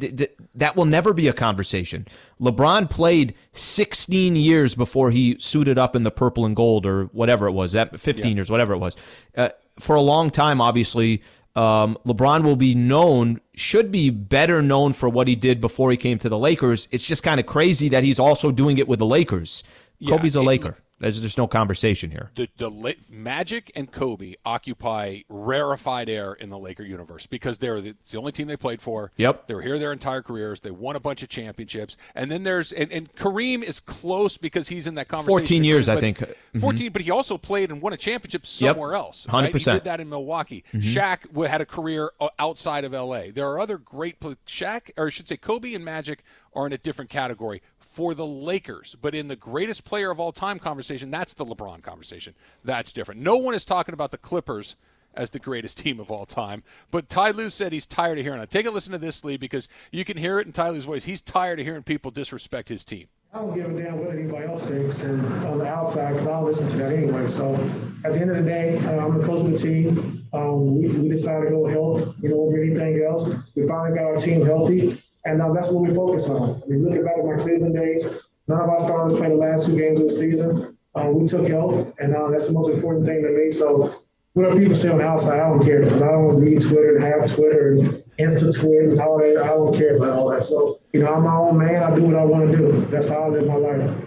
[0.56, 2.08] That will never be a conversation.
[2.39, 7.48] LeBron played 16 years before he suited up in the purple and gold or whatever
[7.48, 7.74] it was.
[7.74, 8.36] That 15 yeah.
[8.36, 8.98] years, whatever it was.
[9.38, 11.22] Uh, for a long time, obviously,
[11.55, 15.97] um, LeBron will be known, should be better known for what he did before he
[15.97, 16.87] came to the Lakers.
[16.91, 19.63] It's just kind of crazy that he's also doing it with the Lakers.
[19.99, 20.77] Yeah, Kobe's a Laker.
[21.01, 22.31] There's, there's no conversation here.
[22.35, 27.89] The, the Magic and Kobe occupy rarefied air in the Laker universe because they're the,
[27.89, 29.11] it's the only team they played for.
[29.17, 29.47] Yep.
[29.47, 30.61] They were here their entire careers.
[30.61, 31.97] They won a bunch of championships.
[32.13, 35.39] And then there's and, and Kareem is close because he's in that conversation.
[35.39, 36.19] 14 years, I think.
[36.19, 36.93] 14, mm-hmm.
[36.93, 38.99] but he also played and won a championship somewhere yep.
[38.99, 39.25] else.
[39.27, 39.33] 100%.
[39.33, 39.55] Right?
[39.55, 40.63] He did that in Milwaukee.
[40.71, 40.89] Mm-hmm.
[40.91, 43.23] Shaq had a career outside of LA.
[43.33, 46.77] There are other great Shaq or I should say Kobe and Magic are in a
[46.77, 47.61] different category
[47.91, 48.95] for the Lakers.
[49.01, 52.34] But in the greatest player of all time conversation, that's the LeBron conversation.
[52.63, 53.21] That's different.
[53.21, 54.77] No one is talking about the Clippers
[55.13, 56.63] as the greatest team of all time.
[56.89, 58.49] But Ty Lue said he's tired of hearing it.
[58.49, 61.04] Take a listen to this, Lee, because you can hear it in Ty Lue's voice.
[61.04, 63.08] He's tired of hearing people disrespect his team.
[63.34, 66.43] I don't give a damn what anybody else thinks and on the outside because I'll
[66.43, 67.27] listen to that anyway.
[67.27, 67.56] So
[68.06, 70.27] at the end of the day, uh, I'm the coach of the team.
[70.34, 73.30] Um, we, we decided to go health, you know, over anything else.
[73.56, 75.01] We finally got our team healthy.
[75.25, 76.62] And uh, that's what we focus on.
[76.63, 78.05] I mean, looking back at my Cleveland days,
[78.47, 80.77] none of our starters played the last two games of the season.
[80.95, 83.51] Uh, we took health, and uh, that's the most important thing to me.
[83.51, 83.95] So,
[84.34, 85.86] whatever people say on the outside, I don't care.
[85.86, 89.43] I don't read Twitter and have Twitter and Insta Twitter and all that.
[89.43, 90.45] I don't care about all that.
[90.45, 91.84] So, you know, I'm my own man.
[91.84, 92.86] I do what I want to do.
[92.88, 93.97] That's how I live my life.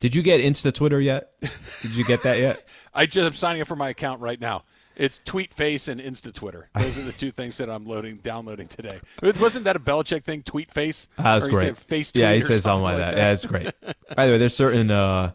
[0.00, 1.32] Did you get Insta Twitter yet?
[1.80, 2.66] Did you get that yet?
[2.94, 4.64] I just am signing up for my account right now.
[4.96, 6.68] It's Tweet Face and Insta Twitter.
[6.74, 9.00] Those are the two things that I'm loading, downloading today.
[9.22, 10.42] Wasn't that a Belichick thing?
[10.42, 11.08] Tweet Face.
[11.16, 11.78] That's great.
[11.78, 12.12] Face.
[12.14, 13.14] Yeah, he says something like that.
[13.14, 13.16] that.
[13.16, 13.72] Yeah, that's great.
[14.16, 14.90] By the way, there's certain.
[14.90, 15.32] Uh,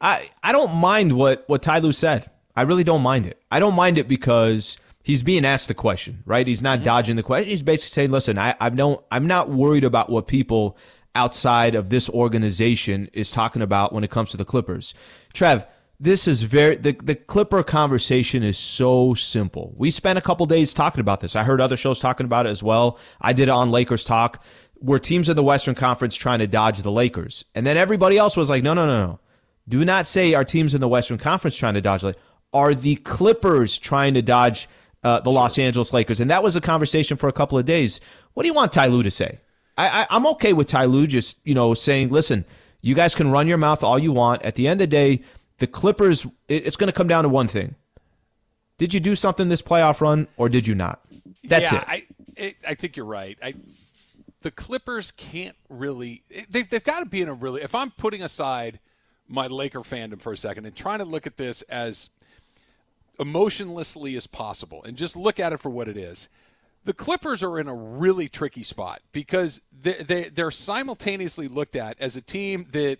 [0.00, 2.30] I I don't mind what what Ty Lue said.
[2.54, 3.40] I really don't mind it.
[3.50, 6.46] I don't mind it because he's being asked the question, right?
[6.46, 6.84] He's not mm-hmm.
[6.84, 7.50] dodging the question.
[7.50, 10.76] He's basically saying, "Listen, I I don't I'm not worried about what people
[11.14, 14.94] outside of this organization is talking about when it comes to the Clippers."
[15.32, 15.66] Trev,
[16.00, 19.74] this is very the, the Clipper conversation is so simple.
[19.76, 21.34] We spent a couple days talking about this.
[21.34, 22.98] I heard other shows talking about it as well.
[23.20, 26.82] I did it on Lakers Talk, where teams in the Western Conference trying to dodge
[26.82, 29.20] the Lakers, and then everybody else was like, "No, no, no, no."
[29.68, 32.02] Do not say our teams in the Western Conference trying to dodge.
[32.02, 32.22] Lakers.
[32.52, 34.68] Are the Clippers trying to dodge
[35.02, 36.20] uh, the Los Angeles Lakers?
[36.20, 38.00] And that was a conversation for a couple of days.
[38.32, 39.40] What do you want Ty Lue to say?
[39.76, 42.44] I, I, I'm okay with Ty Lue just you know saying, listen,
[42.80, 44.42] you guys can run your mouth all you want.
[44.42, 45.22] At the end of the day,
[45.58, 46.26] the Clippers.
[46.48, 47.74] It's going to come down to one thing:
[48.78, 51.00] Did you do something this playoff run, or did you not?
[51.44, 51.88] That's yeah, it.
[51.88, 53.38] I, it, I think you're right.
[53.42, 53.54] I,
[54.42, 56.22] the Clippers can't really.
[56.48, 57.62] They've, they've got to be in a really.
[57.62, 58.78] If I'm putting aside
[59.28, 62.10] my Laker fandom for a second and trying to look at this as
[63.20, 66.28] emotionlessly as possible and just look at it for what it is.
[66.84, 71.96] The Clippers are in a really tricky spot because they, they, they're simultaneously looked at
[72.00, 72.98] as a team that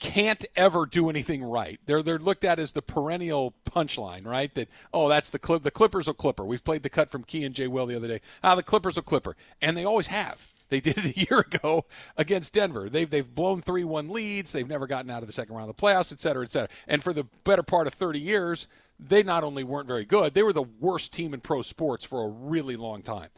[0.00, 1.78] can't ever do anything right.
[1.86, 4.52] They're they're looked at as the perennial punchline, right?
[4.54, 5.62] That oh, that's the clip.
[5.62, 6.44] The Clippers will Clipper.
[6.44, 8.20] We've played the cut from Key and Jay Will the other day.
[8.42, 10.52] Ah, the Clippers will Clipper, and they always have.
[10.70, 11.84] They did it a year ago
[12.16, 12.88] against Denver.
[12.88, 14.52] They've they've blown three one leads.
[14.52, 16.68] They've never gotten out of the second round of the playoffs, et cetera, et cetera.
[16.88, 18.66] And for the better part of 30 years,
[18.98, 22.24] they not only weren't very good, they were the worst team in pro sports for
[22.24, 23.28] a really long time.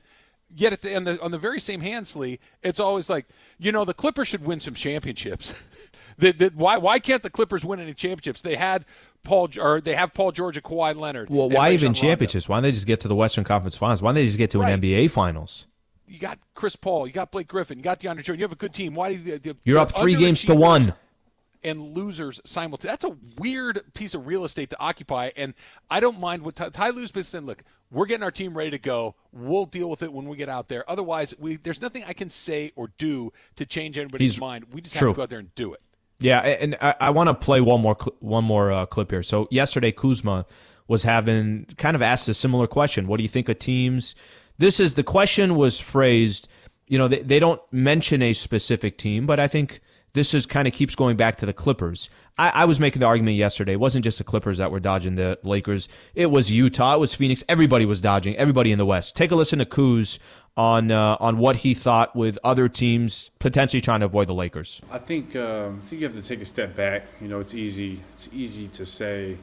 [0.55, 3.27] Yet at the, on the on the very same hand, Slee, it's always like
[3.59, 5.55] you know the Clippers should win some championships.
[6.19, 8.43] the, the, why why can't the Clippers win any championships?
[8.43, 8.85] They had
[9.23, 11.31] Paul or they have Paul George and Kawhi Leonard.
[11.31, 12.49] Well, why even championships?
[12.49, 14.03] Why don't they just get to the Western Conference Finals?
[14.03, 14.73] Why don't they just get to right.
[14.73, 15.67] an NBA Finals?
[16.13, 18.41] you got Chris Paul, you got Blake Griffin, you got DeAndre Jordan.
[18.41, 18.95] You have a good team.
[18.95, 19.41] Why do you?
[19.43, 20.95] you You're up three games to one.
[21.65, 22.91] And losers simultaneously.
[22.91, 25.31] That's a weird piece of real estate to occupy.
[25.37, 25.55] And
[25.91, 27.47] I don't mind what Ty, Ty Lue's been saying.
[27.47, 29.15] Look, we're getting our team ready to go.
[29.33, 30.89] We'll deal with it when we get out there.
[30.91, 34.67] Otherwise, we there's nothing I can say or do to change anybody's He's, mind.
[34.73, 35.09] We just true.
[35.09, 35.81] have to go out there and do it.
[36.19, 39.23] Yeah, and I, I want to play one more cl- one more uh, clip here.
[39.23, 40.47] So yesterday, Kuzma
[40.89, 43.07] was having kind of asked a similar question.
[43.07, 44.15] What do you think of teams?
[44.59, 46.49] This is the question was phrased.
[46.87, 49.81] You know, they, they don't mention a specific team, but I think
[50.15, 52.11] this is kind of keeps going back to the Clippers.
[52.37, 53.73] I, I, was making the argument yesterday.
[53.73, 55.89] It wasn't just the Clippers that were dodging the Lakers.
[56.15, 56.97] It was Utah.
[56.97, 57.45] It was Phoenix.
[57.49, 58.37] Everybody was dodging.
[58.37, 59.17] Everybody in the West.
[59.17, 60.19] Take a listen to Kuz
[60.57, 64.83] on uh, on what he thought with other teams potentially trying to avoid the Lakers.
[64.91, 67.07] I think um, I think you have to take a step back.
[67.21, 68.01] You know, it's easy.
[68.15, 69.39] It's easy to say,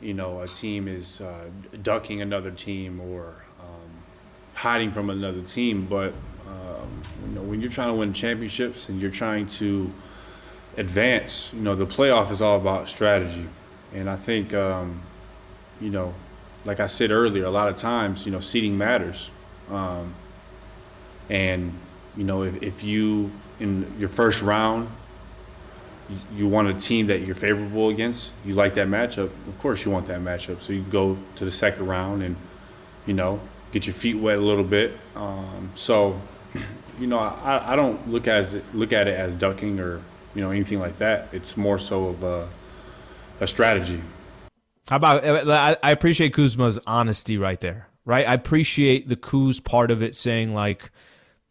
[0.00, 1.48] you know, a team is uh,
[1.82, 3.34] ducking another team or
[4.60, 5.86] hiding from another team.
[5.86, 6.12] But
[7.26, 9.92] you know, when you're trying to win championships and you're trying to
[10.76, 13.46] advance, you know, the playoff is all about strategy.
[13.94, 15.02] And I think, um,
[15.80, 16.14] you know,
[16.64, 19.30] like I said earlier, a lot of times, you know, seeding matters.
[19.70, 20.14] Um,
[21.28, 21.72] and
[22.16, 24.88] you know, if, if you in your first round
[26.34, 29.90] you want a team that you're favorable against, you like that matchup, of course you
[29.90, 30.60] want that matchup.
[30.60, 32.36] So you go to the second round and,
[33.06, 33.40] you know,
[33.72, 34.98] get your feet wet a little bit.
[35.14, 36.20] Um, so,
[36.98, 40.00] you know, I, I don't look it, look at it as ducking or
[40.34, 41.28] you know anything like that.
[41.32, 42.48] It's more so of a,
[43.40, 44.00] a strategy.
[44.88, 47.88] How about uh, I appreciate Kuzma's honesty right there.
[48.04, 50.90] Right, I appreciate the Kuz part of it, saying like,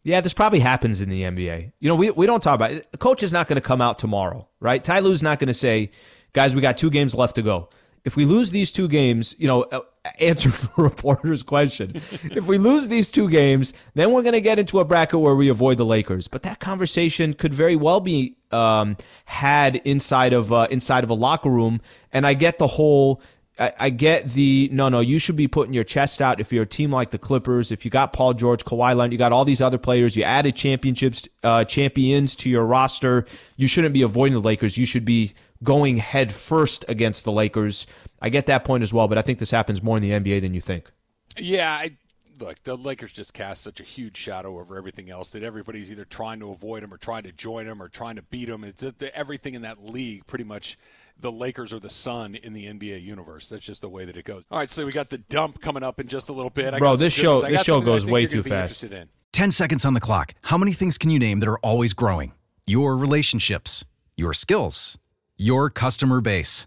[0.02, 1.72] yeah, this probably happens in the NBA.
[1.78, 2.90] You know, we we don't talk about it.
[2.92, 4.82] The coach is not going to come out tomorrow, right?
[4.82, 5.90] Ty Lue's not going to say,
[6.32, 7.70] guys, we got two games left to go
[8.04, 11.92] if we lose these two games, you know, uh, uh, answer the reporter's question.
[11.94, 15.34] if we lose these two games, then we're going to get into a bracket where
[15.34, 16.28] we avoid the Lakers.
[16.28, 21.14] But that conversation could very well be um, had inside of uh, inside of a
[21.14, 21.80] locker room.
[22.12, 23.20] And I get the whole.
[23.58, 25.00] I, I get the no, no.
[25.00, 27.70] You should be putting your chest out if you're a team like the Clippers.
[27.70, 30.16] If you got Paul George, Kawhi Leonard, you got all these other players.
[30.16, 33.26] You added championships, uh, champions to your roster.
[33.56, 34.78] You shouldn't be avoiding the Lakers.
[34.78, 37.86] You should be going head first against the Lakers.
[38.20, 40.40] I get that point as well, but I think this happens more in the NBA
[40.40, 40.90] than you think.
[41.38, 41.96] Yeah, I,
[42.38, 46.04] look, the Lakers just cast such a huge shadow over everything else that everybody's either
[46.04, 48.64] trying to avoid them or trying to join them or trying to beat them.
[48.64, 48.84] It's
[49.14, 50.76] everything in that league pretty much
[51.20, 53.48] the Lakers are the sun in the NBA universe.
[53.48, 54.46] That's just the way that it goes.
[54.50, 56.76] All right, so we got the dump coming up in just a little bit.
[56.78, 58.84] Bro, this show this show goes way too fast.
[59.32, 60.34] 10 seconds on the clock.
[60.42, 62.32] How many things can you name that are always growing?
[62.66, 63.84] Your relationships,
[64.16, 64.98] your skills,
[65.36, 66.66] your customer base.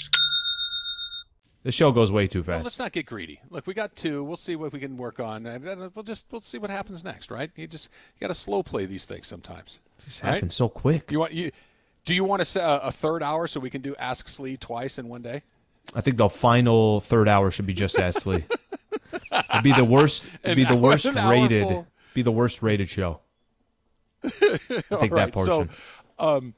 [1.63, 2.55] The show goes way too fast.
[2.55, 3.39] Well, let's not get greedy.
[3.51, 4.23] Look, we got two.
[4.23, 7.29] We'll see what we can work on, and we'll just we'll see what happens next.
[7.29, 7.51] Right?
[7.55, 9.79] You just you got to slow play these things sometimes.
[10.03, 10.35] This right?
[10.35, 11.11] happens so quick.
[11.11, 11.51] You want you?
[12.03, 14.57] Do you want to set a, a third hour so we can do Ask Slee
[14.57, 15.43] twice in one day?
[15.93, 18.43] I think the final third hour should be just Ask Slee.
[19.31, 20.25] It'd be the worst.
[20.43, 21.85] It'd be the worst rated.
[22.15, 23.19] Be the worst rated show.
[24.23, 25.69] I think right, that portion.
[26.19, 26.53] So, um,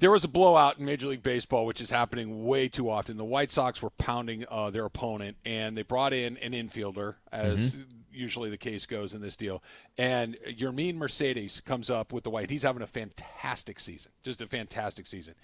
[0.00, 3.16] there was a blowout in Major League Baseball, which is happening way too often.
[3.16, 7.74] The White Sox were pounding uh, their opponent, and they brought in an infielder, as
[7.74, 7.82] mm-hmm.
[8.12, 9.62] usually the case goes in this deal.
[9.96, 12.50] And Yermin Mercedes comes up with the White.
[12.50, 15.34] He's having a fantastic season, just a fantastic season.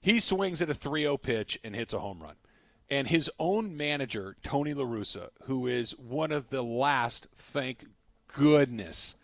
[0.00, 2.36] He swings at a 3 0 pitch and hits a home run.
[2.90, 7.84] And his own manager, Tony La Russa, who is one of the last, thank
[8.34, 9.16] goodness,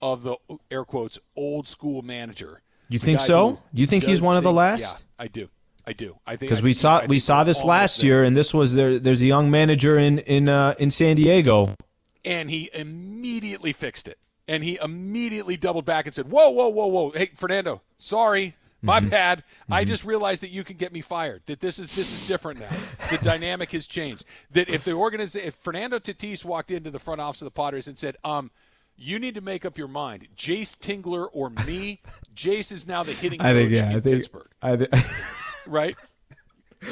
[0.00, 0.36] of the
[0.70, 3.60] air quotes old school manager you think so?
[3.72, 5.04] You think he's one of the last?
[5.18, 5.48] Yeah, I do.
[5.86, 6.16] I do.
[6.26, 8.98] I think because we saw we saw this last year, and this was there.
[8.98, 11.74] There's a young manager in in uh, in San Diego,
[12.24, 16.86] and he immediately fixed it, and he immediately doubled back and said, "Whoa, whoa, whoa,
[16.86, 17.10] whoa!
[17.10, 19.08] Hey, Fernando, sorry, my mm-hmm.
[19.08, 19.38] bad.
[19.38, 19.72] Mm-hmm.
[19.72, 21.42] I just realized that you can get me fired.
[21.46, 22.70] That this is this is different now.
[23.10, 24.24] the dynamic has changed.
[24.52, 27.88] That if the organization, if Fernando Tatis walked into the front office of the Padres
[27.88, 28.50] and said, um."
[29.00, 30.28] You need to make up your mind.
[30.36, 32.00] Jayce Tingler or me.
[32.36, 34.48] Jayce is now the hitting I think, yeah, in I think, Pittsburgh.
[34.62, 34.90] I think,
[35.66, 35.96] right?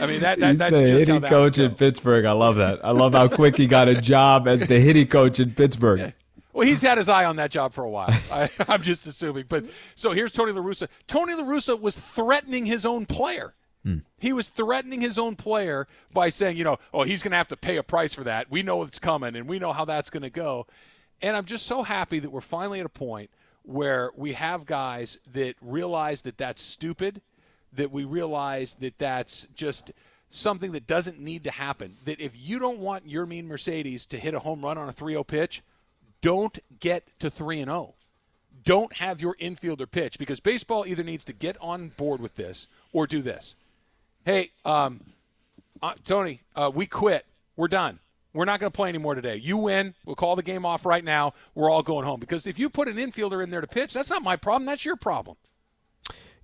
[0.01, 2.25] I mean that, that He's that's the hitting coach in Pittsburgh.
[2.25, 2.85] I love that.
[2.85, 6.01] I love how quick he got a job as the hitting coach in Pittsburgh.
[6.01, 6.11] Yeah.
[6.53, 8.13] Well, he's had his eye on that job for a while.
[8.33, 9.45] I, am just assuming.
[9.49, 10.89] But so here's Tony La Russa.
[11.07, 13.55] Tony La Russa was threatening his own player.
[13.85, 13.99] Hmm.
[14.19, 17.49] He was threatening his own player by saying, you know, oh, he's going to have
[17.49, 18.51] to pay a price for that.
[18.51, 20.67] We know it's coming, and we know how that's going to go.
[21.21, 23.31] And I'm just so happy that we're finally at a point
[23.63, 27.21] where we have guys that realize that that's stupid,
[27.75, 29.93] that we realize that that's just
[30.31, 31.97] something that doesn't need to happen.
[32.05, 35.13] That if you don't want Yermin Mercedes to hit a home run on a 3
[35.13, 35.63] 0 pitch,
[36.21, 37.95] don't get to 3 and 0.
[38.65, 42.69] Don't have your infielder pitch because baseball either needs to get on board with this
[42.93, 43.57] or do this.
[44.25, 45.01] Hey, um,
[45.83, 47.25] uh, Tony, uh, we quit.
[47.57, 47.99] We're done.
[48.39, 49.35] We're not going to play anymore today.
[49.35, 49.95] You win.
[50.07, 51.35] We'll call the game off right now.
[51.57, 52.21] We're all going home.
[52.21, 54.65] Because if you put an infielder in there to pitch, that's not my problem.
[54.65, 55.37] That's your problem.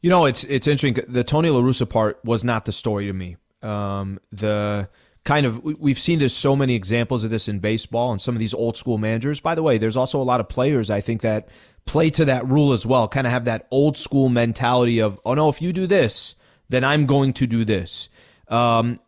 [0.00, 1.04] You know, it's it's interesting.
[1.06, 3.36] The Tony La Russa part was not the story to me.
[3.62, 4.88] Um, the
[5.22, 8.40] kind of we've seen there's so many examples of this in baseball and some of
[8.40, 9.38] these old school managers.
[9.40, 11.48] By the way, there's also a lot of players I think that
[11.84, 13.06] play to that rule as well.
[13.06, 16.34] Kind of have that old school mentality of, oh no, if you do this,
[16.68, 18.08] then I'm going to do this.
[18.48, 18.98] Um,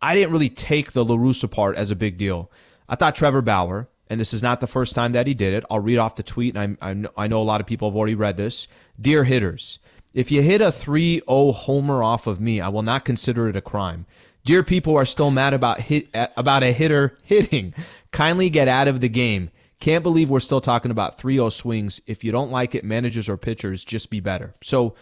[0.00, 2.50] I didn't really take the La Russa part as a big deal.
[2.88, 5.64] I thought Trevor Bauer, and this is not the first time that he did it.
[5.70, 8.14] I'll read off the tweet, and I, I know a lot of people have already
[8.14, 8.68] read this.
[9.00, 9.78] Dear hitters,
[10.14, 13.56] if you hit a 3 0 homer off of me, I will not consider it
[13.56, 14.06] a crime.
[14.44, 17.74] Dear people are still mad about hit about a hitter hitting,
[18.12, 19.50] kindly get out of the game.
[19.80, 22.00] Can't believe we're still talking about 3 0 swings.
[22.06, 24.54] If you don't like it, managers or pitchers, just be better.
[24.62, 24.94] So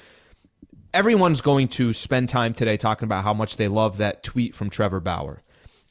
[0.97, 4.70] everyone's going to spend time today talking about how much they love that tweet from
[4.70, 5.42] Trevor Bauer.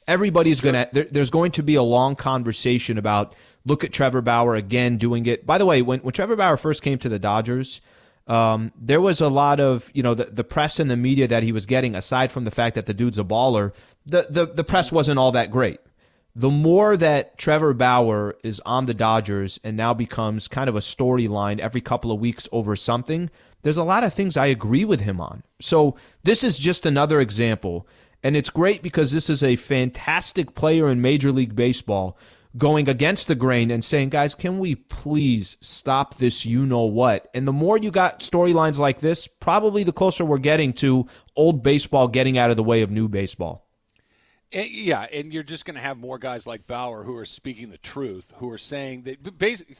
[0.08, 0.72] Everybody's sure.
[0.72, 4.56] going to, there, there's going to be a long conversation about look at Trevor Bauer
[4.56, 5.46] again doing it.
[5.46, 7.80] By the way, when, when Trevor Bauer first came to the Dodgers,
[8.26, 11.44] um, there was a lot of, you know, the, the press and the media that
[11.44, 13.72] he was getting, aside from the fact that the dude's a baller,
[14.06, 15.78] the, the, the press wasn't all that great.
[16.34, 20.80] The more that Trevor Bauer is on the Dodgers and now becomes kind of a
[20.80, 23.30] storyline every couple of weeks over something,
[23.66, 25.42] there's a lot of things I agree with him on.
[25.60, 27.88] So this is just another example.
[28.22, 32.16] And it's great because this is a fantastic player in Major League Baseball
[32.56, 37.28] going against the grain and saying, guys, can we please stop this you know what?
[37.34, 41.64] And the more you got storylines like this, probably the closer we're getting to old
[41.64, 43.66] baseball getting out of the way of new baseball.
[44.52, 47.70] And, yeah, and you're just going to have more guys like Bauer who are speaking
[47.70, 49.74] the truth, who are saying that basically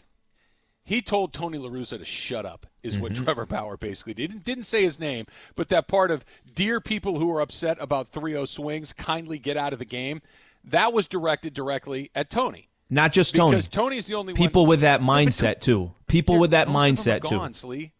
[0.87, 3.03] he told Tony La Russa to shut up, is mm-hmm.
[3.03, 4.31] what Trevor Bauer basically did.
[4.31, 5.27] Didn't, didn't say his name,
[5.57, 6.25] but that part of
[6.55, 10.23] dear people who are upset about 3 0 swings, kindly get out of the game,
[10.63, 12.69] that was directed directly at Tony.
[12.89, 13.57] Not just Tony.
[13.57, 14.69] Because Tony's the only people one.
[14.69, 15.91] with that mindset, too.
[16.07, 17.37] People with that mindset, too.
[17.37, 17.91] Gone, Slee.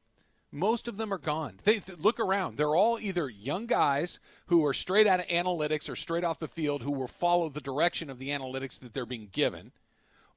[0.53, 1.55] Most of them are gone.
[1.65, 2.57] They, look around.
[2.57, 6.47] They're all either young guys who are straight out of analytics or straight off the
[6.47, 9.73] field who will follow the direction of the analytics that they're being given,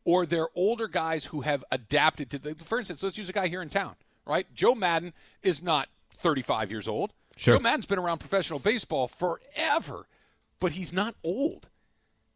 [0.10, 2.56] or they're older guys who have adapted to the.
[2.56, 3.94] For instance, let's use a guy here in town,
[4.26, 4.48] right?
[4.56, 7.14] Joe Maddon is not 35 years old.
[7.38, 7.58] Sure.
[7.58, 10.08] Joe Maddon's been around professional baseball forever,
[10.60, 11.70] but he's not old.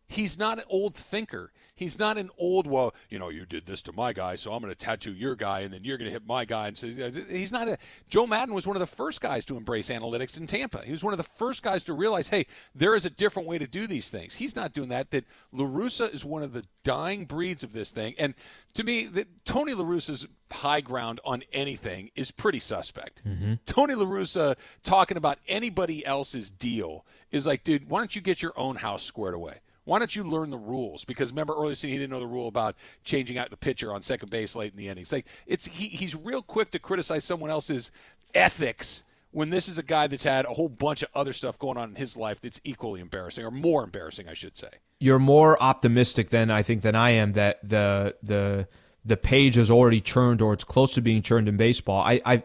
[0.07, 1.51] He's not an old thinker.
[1.75, 4.61] He's not an old, well, you know, you did this to my guy, so I'm
[4.61, 6.67] going to tattoo your guy, and then you're going to hit my guy.
[6.67, 7.77] And so he's not a.
[8.09, 10.83] Joe Maddon was one of the first guys to embrace analytics in Tampa.
[10.85, 12.45] He was one of the first guys to realize, hey,
[12.75, 14.35] there is a different way to do these things.
[14.35, 15.09] He's not doing that.
[15.11, 18.35] That La Russa is one of the dying breeds of this thing, and
[18.75, 23.23] to me, that Tony La Russa's high ground on anything is pretty suspect.
[23.25, 23.55] Mm-hmm.
[23.65, 28.41] Tony La Russa talking about anybody else's deal is like, dude, why don't you get
[28.41, 29.59] your own house squared away?
[29.85, 31.03] Why don't you learn the rules?
[31.03, 34.31] Because remember earlier he didn't know the rule about changing out the pitcher on second
[34.31, 35.11] base late in the innings.
[35.11, 37.91] Like it's he, he's real quick to criticize someone else's
[38.33, 41.77] ethics when this is a guy that's had a whole bunch of other stuff going
[41.77, 44.69] on in his life that's equally embarrassing or more embarrassing, I should say.
[44.99, 48.67] You're more optimistic than I think than I am that the the
[49.03, 52.01] the page is already churned or it's close to being churned in baseball.
[52.01, 52.43] I I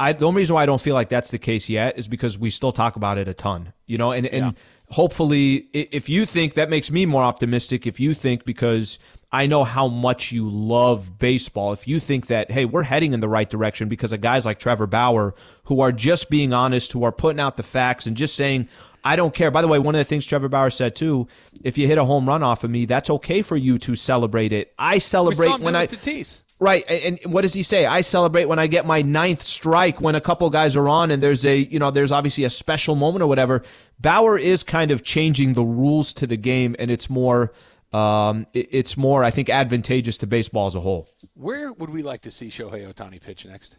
[0.00, 2.38] I, the only reason why I don't feel like that's the case yet is because
[2.38, 4.52] we still talk about it a ton, you know, and, and yeah
[4.90, 8.98] hopefully, if you think that makes me more optimistic, if you think because
[9.32, 13.20] I know how much you love baseball, if you think that, hey, we're heading in
[13.20, 15.34] the right direction because of guys like Trevor Bauer
[15.64, 18.68] who are just being honest, who are putting out the facts and just saying,
[19.04, 19.50] I don't care.
[19.50, 21.28] By the way, one of the things Trevor Bauer said too,
[21.62, 24.52] if you hit a home run off of me, that's okay for you to celebrate
[24.52, 24.74] it.
[24.78, 25.86] I celebrate when I.
[25.86, 26.42] Tatis.
[26.62, 27.86] Right, and what does he say?
[27.86, 31.22] I celebrate when I get my ninth strike when a couple guys are on, and
[31.22, 33.62] there's a you know there's obviously a special moment or whatever.
[33.98, 37.54] Bauer is kind of changing the rules to the game, and it's more
[37.94, 41.08] um, it's more I think advantageous to baseball as a whole.
[41.32, 43.76] Where would we like to see Shohei Ohtani pitch next?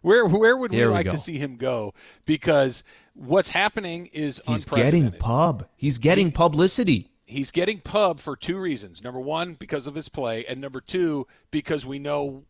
[0.00, 1.94] Where where would we, we like to see him go?
[2.26, 2.82] Because
[3.14, 5.68] what's happening is he's getting pub.
[5.76, 9.02] He's getting publicity he's getting pub for two reasons.
[9.02, 12.44] Number one, because of his play, and number two, because we know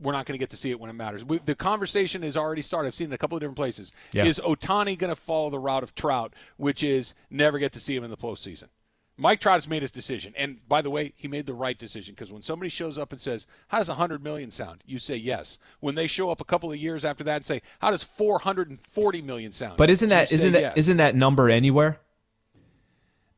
[0.00, 1.24] we're not going to get to see it when it matters.
[1.24, 2.88] We, the conversation has already started.
[2.88, 3.92] I've seen it in a couple of different places.
[4.12, 4.24] Yeah.
[4.24, 7.94] Is Ohtani going to follow the route of Trout, which is never get to see
[7.94, 8.68] him in the postseason?
[9.16, 12.14] Mike Trout has made his decision, and by the way, he made the right decision
[12.14, 15.60] because when somebody shows up and says, "How does 100 million sound?" you say yes.
[15.78, 19.22] When they show up a couple of years after that and say, "How does 440
[19.22, 20.88] million sound?" But isn't that isn't that yes.
[20.88, 22.00] not that number anywhere?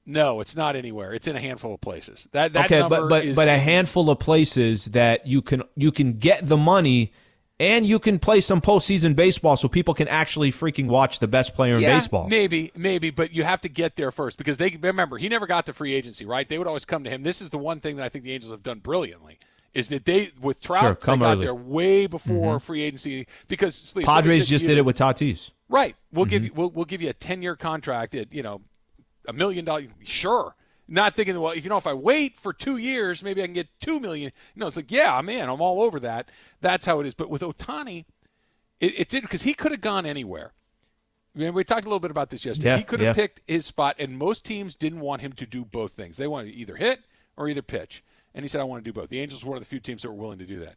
[0.07, 1.13] No, it's not anywhere.
[1.13, 2.29] It's in a handful of places.
[2.33, 6.15] That, that okay, but but but a handful of places that you can you can
[6.15, 7.13] get the money
[7.59, 11.55] and you can play some postseason baseball so people can actually freaking watch the best
[11.55, 12.29] player yeah, in baseball.
[12.29, 15.67] Maybe, maybe, but you have to get there first because they remember he never got
[15.67, 16.49] to free agency, right?
[16.49, 17.23] They would always come to him.
[17.23, 19.39] This is the one thing that I think the Angels have done brilliantly
[19.75, 21.45] is that they with Trout sure, they got early.
[21.45, 22.65] there way before mm-hmm.
[22.65, 25.51] free agency because Slee, Padres just did it with Tatis.
[25.69, 25.97] Right.
[26.13, 26.31] We'll mm-hmm.
[26.31, 28.63] give you we'll, we'll give you a ten year contract at you know
[29.29, 29.89] a million dollars.
[30.03, 30.55] Sure
[30.89, 33.68] not thinking, well, you know, if I wait for two years, maybe I can get
[33.81, 34.33] two million.
[34.55, 35.49] Know, it's like, yeah, I'm in.
[35.49, 36.31] I'm all over that.
[36.61, 37.14] That's how it is.
[37.14, 38.05] But with Ohtani,
[38.81, 40.53] it, it's it because he could have gone anywhere.
[41.35, 42.70] I mean, we talked a little bit about this yesterday.
[42.70, 43.22] Yeah, he could have yeah.
[43.22, 46.16] picked his spot, and most teams didn't want him to do both things.
[46.16, 47.01] They wanted to either hit
[47.37, 48.03] or either pitch.
[48.35, 49.11] And he said, I want to do both.
[49.11, 50.77] The Angels were one of the few teams that were willing to do that.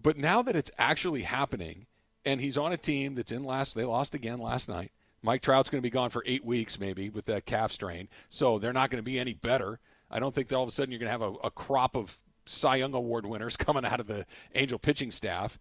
[0.00, 1.86] But now that it's actually happening,
[2.24, 4.92] and he's on a team that's in last, they lost again last night.
[5.26, 8.08] Mike Trout's going to be gone for eight weeks, maybe, with that calf strain.
[8.28, 9.80] So they're not going to be any better.
[10.08, 11.96] I don't think that all of a sudden you're going to have a, a crop
[11.96, 14.24] of Cy Young Award winners coming out of the
[14.54, 15.58] Angel pitching staff.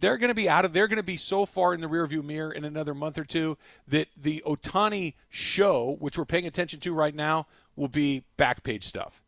[0.00, 0.72] They're going to be out of.
[0.72, 3.58] They're going to be so far in the rearview mirror in another month or two
[3.88, 8.86] that the Ohtani show, which we're paying attention to right now, will be back page
[8.86, 9.20] stuff.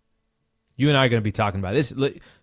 [0.76, 1.93] You and I are going to be talking about this.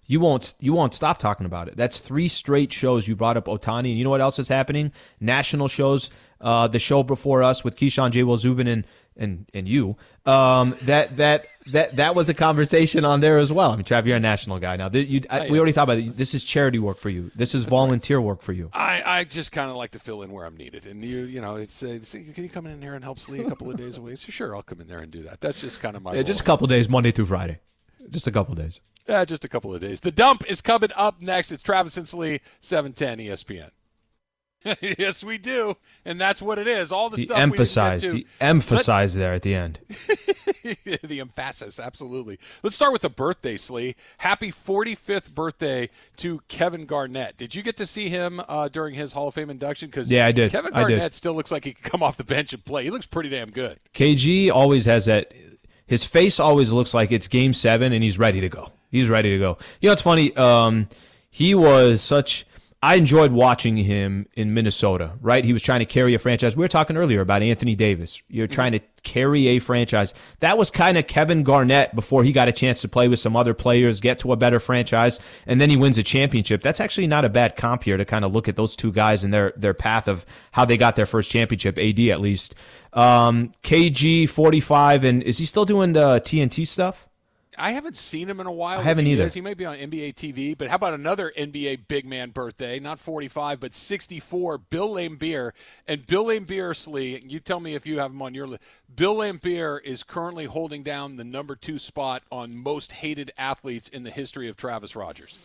[0.09, 0.55] You won't.
[0.59, 1.77] You won't stop talking about it.
[1.77, 4.91] That's three straight shows you brought up Ohtani, and you know what else is happening?
[5.19, 6.09] National shows
[6.41, 8.23] uh, the show before us with Keyshawn J.
[8.23, 9.97] Will Zubin and and and you.
[10.25, 13.71] Um, that that that that was a conversation on there as well.
[13.71, 14.89] I mean, Trav, you're a national guy now.
[14.89, 16.17] You, I, we already talked about it.
[16.17, 17.29] This is charity work for you.
[17.35, 18.25] This is That's volunteer right.
[18.25, 18.71] work for you.
[18.73, 21.39] I, I just kind of like to fill in where I'm needed, and you you
[21.39, 23.97] know, it's, it's can you come in here and help Slee a couple of days
[23.97, 24.17] a week?
[24.17, 25.39] So sure, I'll come in there and do that.
[25.39, 27.59] That's just kind of my yeah, just a couple days, Monday through Friday,
[28.09, 28.81] just a couple days.
[29.09, 30.01] Yeah, just a couple of days.
[30.01, 31.51] The dump is coming up next.
[31.51, 33.71] It's Travis and Slee, 710 ESPN.
[34.99, 36.91] yes, we do, and that's what it is.
[36.91, 38.09] All the He stuff we emphasized.
[38.09, 38.17] to.
[38.17, 39.79] He emphasized there at the end.
[41.01, 42.37] the emphasis, absolutely.
[42.61, 43.95] Let's start with the birthday, Slee.
[44.19, 47.35] Happy 45th birthday to Kevin Garnett.
[47.37, 49.89] Did you get to see him uh, during his Hall of Fame induction?
[49.89, 50.51] Because Yeah, I did.
[50.51, 50.89] Kevin I did.
[50.89, 52.83] Garnett still looks like he could come off the bench and play.
[52.83, 53.79] He looks pretty damn good.
[53.95, 55.33] KG always has that.
[55.87, 58.67] His face always looks like it's Game Seven, and he's ready to go.
[58.89, 59.57] He's ready to go.
[59.81, 60.35] You know, it's funny.
[60.35, 60.87] Um,
[61.29, 62.45] he was such.
[62.81, 65.11] I enjoyed watching him in Minnesota.
[65.21, 66.55] Right, he was trying to carry a franchise.
[66.55, 68.21] We were talking earlier about Anthony Davis.
[68.29, 70.13] You're trying to carry a franchise.
[70.39, 73.35] That was kind of Kevin Garnett before he got a chance to play with some
[73.35, 76.61] other players, get to a better franchise, and then he wins a championship.
[76.61, 79.25] That's actually not a bad comp here to kind of look at those two guys
[79.25, 81.77] and their their path of how they got their first championship.
[81.77, 82.55] AD at least.
[82.93, 87.08] Um, KG forty five, and is he still doing the TNT stuff?
[87.59, 88.79] I haven't seen him in a while.
[88.79, 89.25] I haven't he either.
[89.25, 92.79] is, He may be on NBA TV, but how about another NBA big man birthday?
[92.79, 94.57] Not 45, but 64.
[94.57, 95.51] Bill Laimbeer.
[95.87, 98.63] And Bill Laimbeer, Slee, you tell me if you have him on your list.
[98.93, 104.03] Bill Laimbeer is currently holding down the number two spot on most hated athletes in
[104.03, 105.39] the history of Travis Rogers.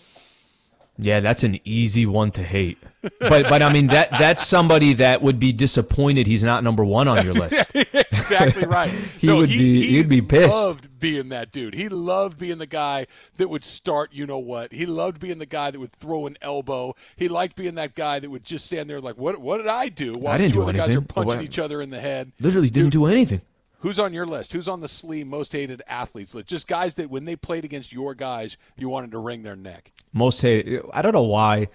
[0.96, 2.78] Yeah, that's an easy one to hate.
[3.18, 7.08] But but I mean that that's somebody that would be disappointed he's not number one
[7.08, 7.74] on your list.
[7.74, 8.90] exactly right.
[9.18, 10.50] He would be- he'd be pissed.
[10.52, 11.74] Loved being that dude.
[11.74, 13.06] He loved being the guy
[13.38, 14.12] that would start.
[14.12, 14.72] You know what?
[14.72, 16.94] He loved being the guy that would throw an elbow.
[17.16, 19.38] He liked being that guy that would just stand there like, "What?
[19.38, 21.06] What did I do?" While I didn't two do other guys are anything.
[21.06, 22.32] punching each other in the head.
[22.40, 23.40] Literally didn't do anything.
[23.84, 24.54] Who's on your list?
[24.54, 26.48] Who's on the Slee most hated athletes list?
[26.48, 29.92] Just guys that when they played against your guys, you wanted to wring their neck.
[30.10, 30.80] Most hated.
[30.94, 31.68] I don't know why.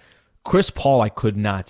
[0.44, 1.68] Chris Paul, I could not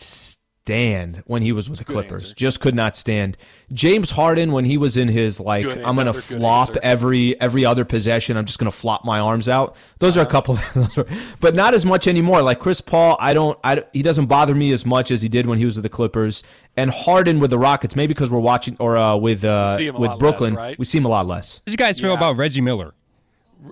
[0.64, 2.22] stand when he was with the Good Clippers.
[2.24, 2.34] answer.
[2.34, 3.36] Just could not stand.
[3.72, 6.80] James Harden when he was in his like, Good- I'm gonna flop answer.
[6.82, 8.36] every every other possession.
[8.36, 9.74] I'm just gonna flop my arms out.
[9.98, 10.56] Those are a couple,
[10.96, 11.06] are-
[11.40, 12.42] but not as much anymore.
[12.42, 13.58] Like Chris Paul, I don't.
[13.64, 15.88] I he doesn't bother me as much as he did when he was with the
[15.88, 16.42] Clippers.
[16.76, 19.96] And Harden with the Rockets, maybe because we're watching or uh, with uh, see him
[19.96, 20.78] a with Brooklyn, less, right?
[20.78, 21.56] we see him a lot less.
[21.58, 22.16] What do you guys feel Yeah.
[22.16, 22.94] about Reggie Miller?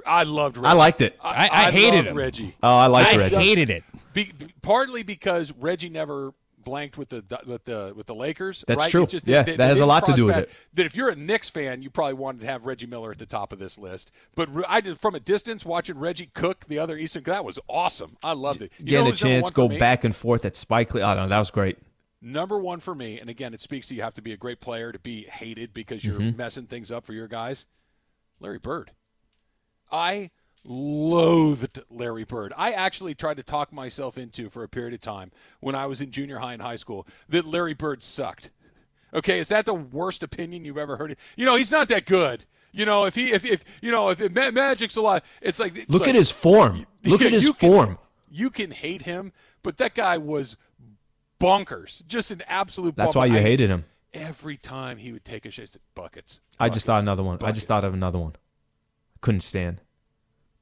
[0.06, 0.56] I loved.
[0.58, 0.66] Reggie.
[0.68, 1.16] I liked it.
[1.22, 2.16] I- I hated loved him.
[2.16, 2.56] Reggie.
[2.62, 3.36] Oh, I liked I Reggie.
[3.36, 3.84] hated it.
[4.12, 4.32] Be,
[4.62, 6.34] partly because Reggie never
[6.68, 8.62] blanked with the with the with the Lakers.
[8.66, 8.90] That's right?
[8.90, 9.02] true.
[9.04, 10.50] It just- Yeah, they- that they has a lot to do with it.
[10.74, 13.26] That if you're a Knicks fan, you probably wanted to have Reggie Miller at the
[13.26, 14.12] top of this list.
[14.34, 17.22] But I did from a distance watching Reggie cook the other Eastern.
[17.24, 18.16] That was awesome.
[18.22, 18.72] I loved it.
[18.78, 21.02] You a chance go back and forth at Spike Lee.
[21.02, 21.78] Oh no, that was great.
[22.20, 24.60] Number one for me, and again, it speaks to you have to be a great
[24.60, 26.36] player to be hated because you're Mm-hmm.
[26.36, 27.64] messing things up for your guys.
[28.40, 28.90] Larry Bird.
[29.90, 30.30] I
[30.64, 32.52] loathed Larry Bird.
[32.56, 35.30] I actually tried to talk myself into for a period of time
[35.60, 38.50] when I was in junior high and high school that Larry Bird sucked.
[39.14, 41.16] Okay, is that the worst opinion you've ever heard?
[41.36, 42.44] You know, he's not that good.
[42.72, 45.76] You know, if he, if, if you know, if, if Magic's a lot, it's like
[45.78, 46.86] it's Look like- at his form.
[47.04, 47.98] Look at his you can- form.
[48.30, 49.32] you can hate him,
[49.62, 50.56] but that guy was
[51.40, 52.06] bonkers.
[52.06, 52.96] Just an absolute.
[52.96, 53.28] That's bummer.
[53.28, 53.84] why you I- hated him.
[54.14, 56.40] Every time he would take a shit, buckets.
[56.58, 57.02] I just thought Buckets.
[57.04, 57.38] another one.
[57.42, 58.36] I just thought of another one.
[59.20, 59.80] Couldn't stand.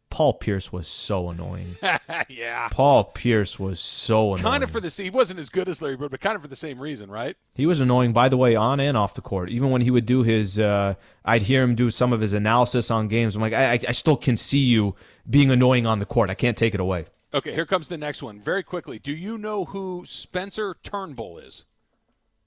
[0.08, 1.76] Paul Pierce was so annoying.
[2.28, 2.68] yeah.
[2.70, 4.42] Paul Pierce was so annoying.
[4.42, 6.48] Kind of for the he wasn't as good as Larry Bird, but kind of for
[6.48, 7.36] the same reason, right?
[7.54, 9.50] he was annoying, by the way, on and off the court.
[9.50, 10.94] Even when he would do his, uh,
[11.24, 13.34] I'd hear him do some of his analysis on games.
[13.36, 14.94] I'm like, I, I, I still can see you
[15.28, 16.30] being annoying on the court.
[16.30, 17.06] I can't take it away.
[17.34, 18.40] Okay, here comes the next one.
[18.40, 21.64] Very quickly, do you know who Spencer Turnbull is?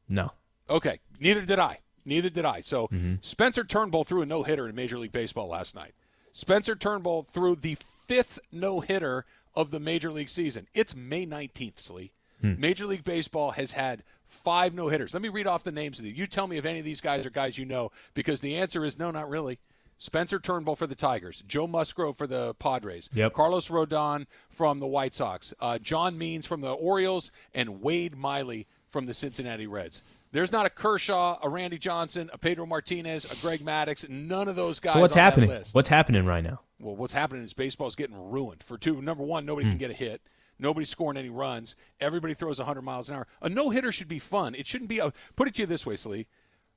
[0.08, 0.32] No.
[0.70, 1.80] Okay, neither did I.
[2.06, 2.62] Neither did I.
[2.62, 3.16] So Mm-hmm.
[3.22, 5.94] Spencer Turnbull threw a no hitter in Major League Baseball last night.
[6.32, 7.78] Spencer Turnbull threw the
[8.08, 9.26] fifth no hitter
[9.56, 10.68] of the Major League season.
[10.74, 12.12] It's May 19th, Slee.
[12.42, 12.54] Hmm.
[12.58, 15.14] Major League Baseball has had five no hitters.
[15.14, 16.14] Let me read off the names of you.
[16.14, 18.86] You tell me if any of these guys are guys you know, because the answer
[18.86, 19.60] is no, not really.
[19.98, 23.34] Spencer Turnbull for the Tigers, Joe Musgrove for the Padres, Yep.
[23.34, 28.66] Carlos Rodon from the White Sox, uh, John Means from the Orioles, and Wade Miley
[28.90, 30.02] from the Cincinnati Reds.
[30.32, 34.08] There's not a Kershaw, a Randy Johnson, a Pedro Martinez, a Greg Maddux.
[34.10, 34.94] None of those guys.
[34.94, 35.50] So what's happening?
[35.72, 36.62] What's happening right now?
[36.80, 38.64] Well, what's happening is baseball's getting ruined.
[38.64, 39.72] For two, number one, nobody Hmm.
[39.72, 40.22] can get a hit.
[40.60, 41.76] Nobody's scoring any runs.
[42.00, 43.28] Everybody throws 100 miles an hour.
[43.42, 44.54] A no hitter should be fun.
[44.56, 45.12] It shouldn't be a.
[45.36, 46.28] Put it to you this way, Slee.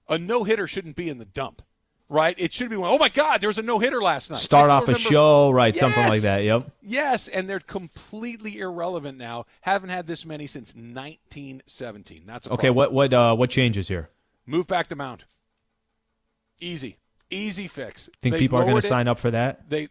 [0.09, 1.63] A no hitter shouldn't be in the dump,
[2.09, 2.35] right?
[2.39, 2.77] It should be.
[2.77, 2.91] One.
[2.91, 4.39] Oh my God, there was a no hitter last night.
[4.41, 5.75] Start I off a show, right?
[5.75, 6.43] Something like that.
[6.45, 6.71] Yep.
[6.83, 9.47] Yes, and they're completely irrelevant now.
[9.63, 12.25] Haven't had this many since 1917.
[12.27, 12.69] That's a Okay.
[12.69, 12.77] problem.
[12.77, 14.11] What what uh, what changes here?
[14.47, 15.25] Move back to mound.
[16.61, 16.97] Easy,
[17.31, 18.09] easy fix.
[18.21, 19.69] Think They people are going to sign up for that?
[19.69, 19.89] They,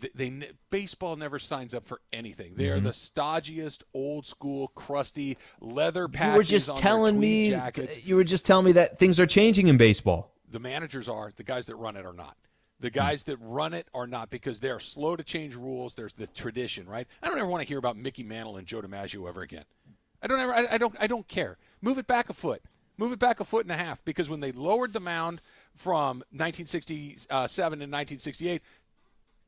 [0.00, 2.54] they, they, baseball never signs up for anything.
[2.56, 2.76] They Mm-hmm.
[2.76, 6.32] are the stodgiest, old school, crusty leather patches.
[6.32, 7.50] You were just on telling me.
[7.50, 8.06] Jackets.
[8.06, 10.32] You were just telling me that things are changing in baseball.
[10.50, 12.36] The managers are the guys that run it are not.
[12.78, 12.94] The Hmm.
[12.94, 15.94] guys that run it are not because they are slow to change rules.
[15.94, 17.06] There's the tradition, right?
[17.22, 19.64] I don't ever want to hear about Mickey Mantle and Joe DiMaggio ever again.
[20.22, 20.54] I don't ever.
[20.54, 20.94] I, I don't.
[21.00, 21.56] I don't care.
[21.80, 22.62] Move it back a foot.
[22.98, 25.42] Move it back a foot and a half because when they lowered the mound
[25.74, 28.62] from 1967 to 1968,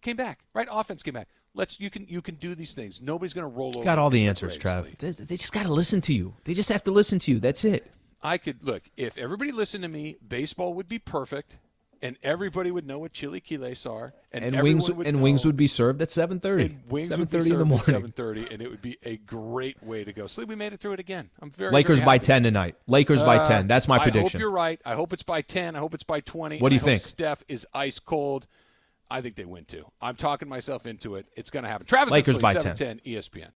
[0.03, 0.41] came back.
[0.55, 1.29] Right, offense came back.
[1.55, 3.01] Let's you can you can do these things.
[3.01, 3.85] Nobody's going to roll over.
[3.85, 4.97] Got all the answers, Trav.
[4.99, 6.35] They just got to listen to you.
[6.45, 7.41] They just have to listen to you.
[7.41, 7.91] That's it.
[8.23, 11.57] I could look if everybody listened to me, baseball would be perfect,
[12.03, 15.57] and everybody would know what chilaquiles are, and, And wings would and know, wings would
[15.57, 16.63] be served at 7:30.
[16.67, 17.85] and wings 7:30 would be in the morning.
[17.85, 20.27] seven thirty, and it would be a great way to go.
[20.27, 21.31] So we made it through it again.
[21.41, 22.77] I'm very Lakers very by 10 tonight.
[22.87, 23.67] Lakers by Uh, 10.
[23.67, 24.21] That's my prediction.
[24.21, 24.81] I hope you're right.
[24.85, 25.77] I hope it's by ten.
[25.77, 26.59] I hope it's by twenty.
[26.59, 27.01] What do you I think?
[27.03, 28.47] Steph is ice cold.
[29.11, 29.87] I think they win too.
[30.03, 31.27] I'm talking myself into it.
[31.35, 31.87] It's going to happen.
[31.87, 32.77] Travis Lakers by by 10.
[32.77, 33.01] 10.
[33.07, 33.49] ESPN.